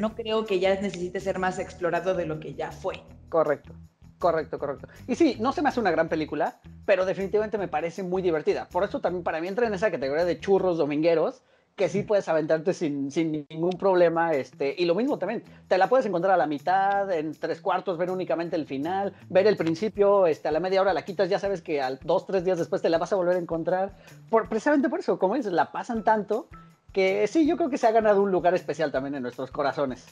[0.00, 3.02] no creo que ya necesite ser más explorado de lo que ya fue.
[3.28, 3.72] Correcto.
[4.18, 4.88] Correcto, correcto.
[5.06, 8.68] Y sí, no se me hace una gran película, pero definitivamente me parece muy divertida.
[8.68, 11.42] Por eso también para mí entra en esa categoría de churros domingueros,
[11.76, 14.32] que sí puedes aventarte sin, sin, ningún problema.
[14.32, 17.98] Este, y lo mismo también, te la puedes encontrar a la mitad, en tres cuartos,
[17.98, 21.38] ver únicamente el final, ver el principio, este, a la media hora la quitas, ya
[21.38, 23.96] sabes que al dos, tres días después te la vas a volver a encontrar.
[24.30, 26.48] Por, precisamente por eso, como dices, la pasan tanto
[26.92, 30.06] que sí, yo creo que se ha ganado un lugar especial también en nuestros corazones.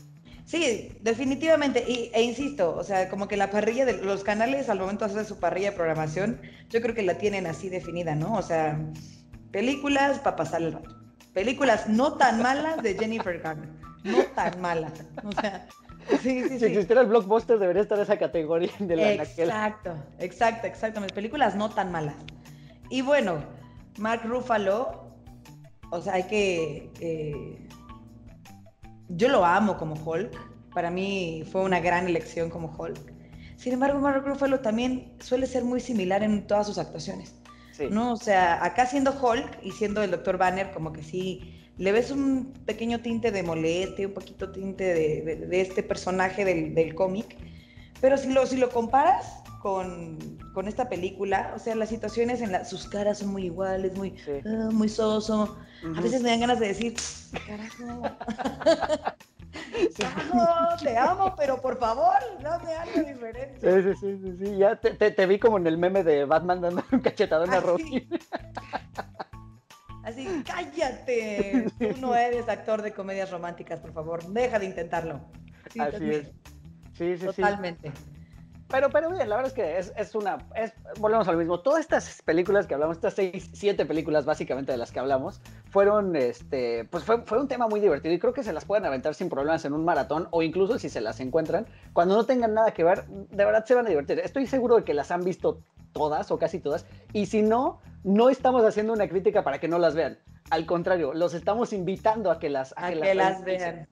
[0.44, 1.84] Sí, definitivamente.
[1.88, 5.12] Y, e insisto, o sea, como que la parrilla de los canales al momento de
[5.12, 6.40] hacer su parrilla de programación,
[6.70, 8.34] yo creo que la tienen así definida, ¿no?
[8.34, 8.80] O sea,
[9.52, 11.01] películas para pasar el rato
[11.32, 13.68] películas no tan malas de Jennifer Garner.
[14.04, 14.92] No tan malas.
[15.24, 15.66] O sea,
[16.20, 16.58] sí, sí, sí.
[16.58, 21.00] Si existiera el blockbuster, debería estar esa categoría de la Exacto, exacto, exacto.
[21.00, 22.16] Mis películas no tan malas.
[22.90, 23.42] Y bueno,
[23.98, 25.12] Mark Ruffalo,
[25.90, 26.90] o sea, hay que.
[27.00, 27.68] Eh,
[29.08, 30.50] yo lo amo como Hulk.
[30.74, 33.12] Para mí fue una gran elección como Hulk.
[33.56, 37.34] Sin embargo, Mark Ruffalo también suele ser muy similar en todas sus actuaciones.
[37.90, 38.12] ¿No?
[38.12, 40.38] O sea, acá siendo Hulk y siendo el Dr.
[40.38, 45.60] Banner, como que sí, le ves un pequeño tinte de molestia, un poquito tinte de,
[45.60, 47.36] este personaje del, cómic,
[48.00, 50.18] pero si lo, si lo comparas con,
[50.66, 54.14] esta película, o sea, las situaciones en la, sus caras son muy iguales, muy,
[54.44, 55.56] ah, muy soso,
[55.96, 56.94] a veces me dan ganas de decir,
[57.46, 58.02] carajo.
[60.82, 63.82] te amo, pero por favor, dame algo diferente.
[63.82, 66.84] Sí, sí, sí, sí, ya te, te, vi como en el meme de Batman dando
[66.92, 68.08] un cachetadón a Rocky.
[70.04, 71.70] Así, cállate.
[71.78, 74.24] Tú no eres actor de comedias románticas, por favor.
[74.26, 75.20] Deja de intentarlo.
[75.78, 76.32] Así es.
[76.94, 77.92] Sí, sí, Totalmente.
[78.72, 80.38] Pero, pero bien, la verdad es que es, es una.
[80.56, 81.60] Es, volvemos al mismo.
[81.60, 86.16] Todas estas películas que hablamos, estas seis, siete películas básicamente de las que hablamos, fueron.
[86.16, 89.14] este Pues fue, fue un tema muy divertido y creo que se las pueden aventar
[89.14, 91.66] sin problemas en un maratón o incluso si se las encuentran.
[91.92, 94.18] Cuando no tengan nada que ver, de verdad se van a divertir.
[94.18, 95.60] Estoy seguro de que las han visto
[95.92, 96.86] todas o casi todas.
[97.12, 100.18] Y si no, no estamos haciendo una crítica para que no las vean.
[100.50, 103.88] Al contrario, los estamos invitando a que las, a que las vean.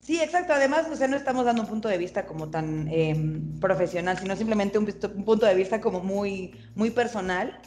[0.00, 0.52] Sí, exacto.
[0.52, 4.36] Además, o sea, no estamos dando un punto de vista como tan em, profesional, sino
[4.36, 7.60] simplemente un, punto de vista como muy, muy personal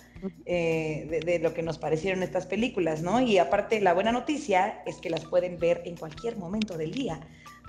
[0.46, 3.22] eh, de, lo que nos parecieron estas películas, ¿no?
[3.22, 7.20] Y aparte, la buena noticia es que las pueden ver en cualquier momento del día.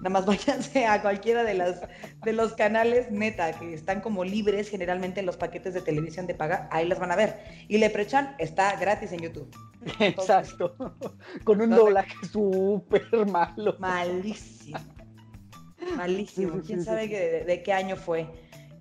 [0.03, 1.81] Nada más váyanse a cualquiera de, las,
[2.25, 6.35] de los canales neta, que están como libres generalmente en los paquetes de televisión de
[6.35, 7.39] paga, ahí las van a ver.
[7.69, 9.49] Y Leprechan está gratis en YouTube.
[10.01, 10.75] Exacto.
[11.45, 13.77] Con un doblaje súper malo.
[13.79, 14.79] Malísimo.
[15.97, 16.61] Malísimo.
[16.67, 17.09] ¿Quién sabe
[17.47, 18.29] de, qué año fue?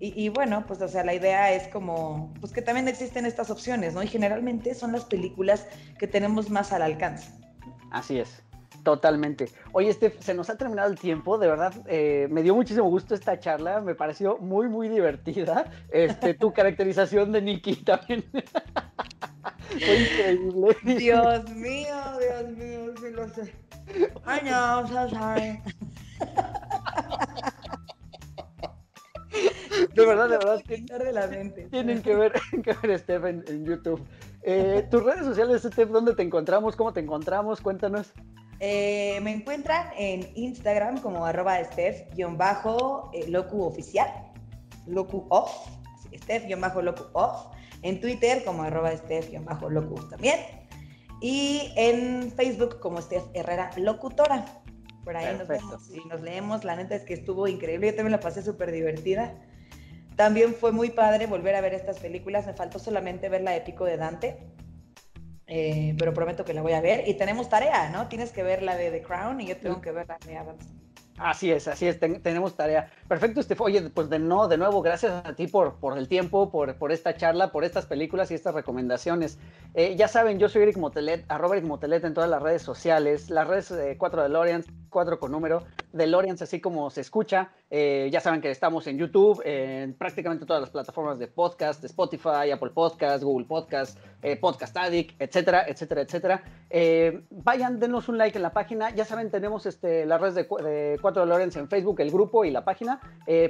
[0.03, 3.93] Y, bueno, pues o sea, la idea es como, pues que también existen estas opciones,
[3.93, 4.01] ¿no?
[4.01, 5.67] Y generalmente son las películas
[5.99, 7.31] que tenemos más al alcance.
[7.91, 8.41] Así es.
[8.83, 9.49] Totalmente.
[9.73, 13.13] Oye, Steph, se nos ha terminado el tiempo, de verdad, eh, me dio muchísimo gusto
[13.13, 15.65] esta charla, me pareció muy, muy divertida.
[15.91, 18.25] Este, tu caracterización de Nikki también.
[19.69, 20.77] Fue increíble.
[20.83, 23.53] Dios mío, Dios mío, sí lo sé.
[24.25, 25.61] Ay, no, so sorry.
[29.93, 30.61] De verdad, de verdad.
[31.69, 34.01] Tienen que ver, que ver Steph en, YouTube.
[34.43, 36.75] Eh, tus redes sociales, Steph, ¿dónde te encontramos?
[36.75, 37.61] ¿Cómo te encontramos?
[37.61, 38.13] Cuéntanos.
[38.63, 44.07] Eh, me encuentran en Instagram como arroba Steph-locu oficial,
[44.85, 45.67] locu off,
[46.13, 47.47] Steph-locu off,
[47.81, 50.37] en Twitter como arroba Steph-locu también,
[51.21, 54.45] y en Facebook como Steph Herrera Locutora.
[55.03, 56.63] Por ahí nos vemos y nos leemos.
[56.63, 57.87] La neta es que estuvo increíble.
[57.87, 59.33] Yo también la pasé súper divertida.
[60.15, 62.45] También fue muy padre volver a ver estas películas.
[62.45, 64.37] Me faltó solamente ver la épico de Dante
[65.53, 67.05] eh, pero prometo que la voy a ver.
[67.09, 68.07] Y tenemos tarea, ¿no?
[68.07, 70.65] Tienes que ver la de The Crown y yo tengo que ver la de Adams.
[71.17, 72.89] Así es, así es, tenemos tarea.
[73.09, 73.59] Perfecto, Steph.
[73.59, 76.93] Oye, pues de, no, de nuevo, gracias a ti por, por el tiempo, por, por
[76.93, 79.37] esta charla, por estas películas y estas recomendaciones.
[79.73, 83.29] Eh, ya saben, yo soy Eric Motelet, arroba Eric Motelet en todas las redes sociales,
[83.29, 85.63] las redes de 4 DeLoreans, 4 con número,
[85.93, 87.49] DeLoreans así como se escucha.
[87.71, 91.87] Eh, ya saben que estamos en YouTube, en prácticamente todas las plataformas de podcast, de
[91.87, 96.43] Spotify, Apple Podcast, Google Podcast, eh, Podcast Addict, etcétera, etcétera, etcétera.
[96.69, 98.93] Eh, vayan, denos un like en la página.
[98.93, 102.51] Ya saben, tenemos este, las redes de, de 4 DeLoreans en Facebook, el grupo y
[102.51, 102.99] la página,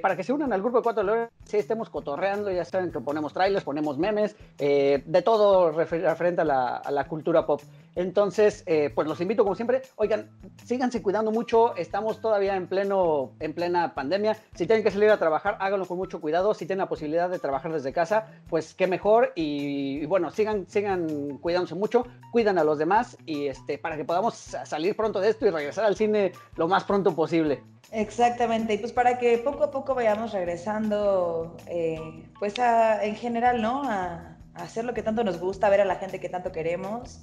[0.02, 3.00] para que se unan al grupo de 4 DeLoreans, si estemos cotorreando, ya saben que
[3.00, 7.62] ponemos trailers, ponemos memes, de todo referente a la, a la cultura pop.
[7.96, 8.64] Entonces,
[8.94, 9.82] pues los invito como siempre.
[9.96, 10.30] Oigan,
[10.64, 11.76] síganse cuidando mucho.
[11.76, 14.38] Estamos todavía en pleno, en plena pandemia.
[14.56, 16.54] Si tienen que salir a trabajar, háganlo con mucho cuidado.
[16.54, 19.32] Si tienen la posibilidad de trabajar desde casa, pues qué mejor.
[19.36, 24.36] Y, bueno, sigan, sigan cuidándose mucho, cuidan a los demás y este, para que podamos
[24.36, 27.64] salir pronto de esto y regresar al cine lo más pronto posible.
[27.92, 32.00] Exactamente, y pues para que poco a poco vayamos regresando, eh,
[32.40, 33.84] pues en general, ¿no?
[33.84, 36.54] A, a hacer lo que tanto nos gusta, a ver a la gente que tanto
[36.54, 37.20] queremos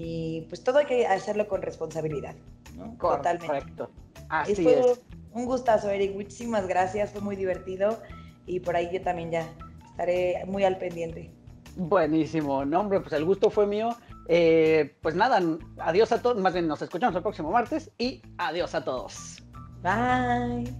[0.00, 2.36] y pues todo hay que hacerlo con responsabilidad,
[2.76, 2.96] ¿no?
[3.00, 3.46] Totalmente.
[3.46, 3.90] Correcto.
[4.28, 5.00] Así fue es.
[5.32, 6.14] Un gustazo, Eric.
[6.14, 7.10] Muchísimas gracias.
[7.10, 7.98] Fue muy divertido.
[8.46, 9.52] Y por ahí yo también ya
[9.90, 11.32] estaré muy al pendiente.
[11.74, 12.64] Buenísimo.
[12.64, 13.88] No, hombre, pues el gusto fue mío.
[14.28, 15.42] Eh, pues nada,
[15.78, 16.36] adiós a todos.
[16.36, 17.90] Más bien, nos escuchamos el próximo martes.
[17.98, 19.42] Y adiós a todos.
[19.82, 20.72] Bye.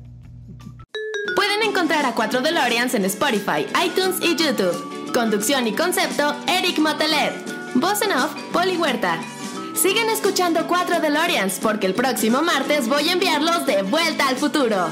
[1.35, 5.13] Pueden encontrar a 4 DeLoreans en Spotify, iTunes y YouTube.
[5.13, 7.58] Conducción y concepto, Eric Motelet.
[7.75, 9.19] Voz en off, Poli Huerta.
[9.75, 14.89] Siguen escuchando 4 DeLoreans porque el próximo martes voy a enviarlos de vuelta al futuro.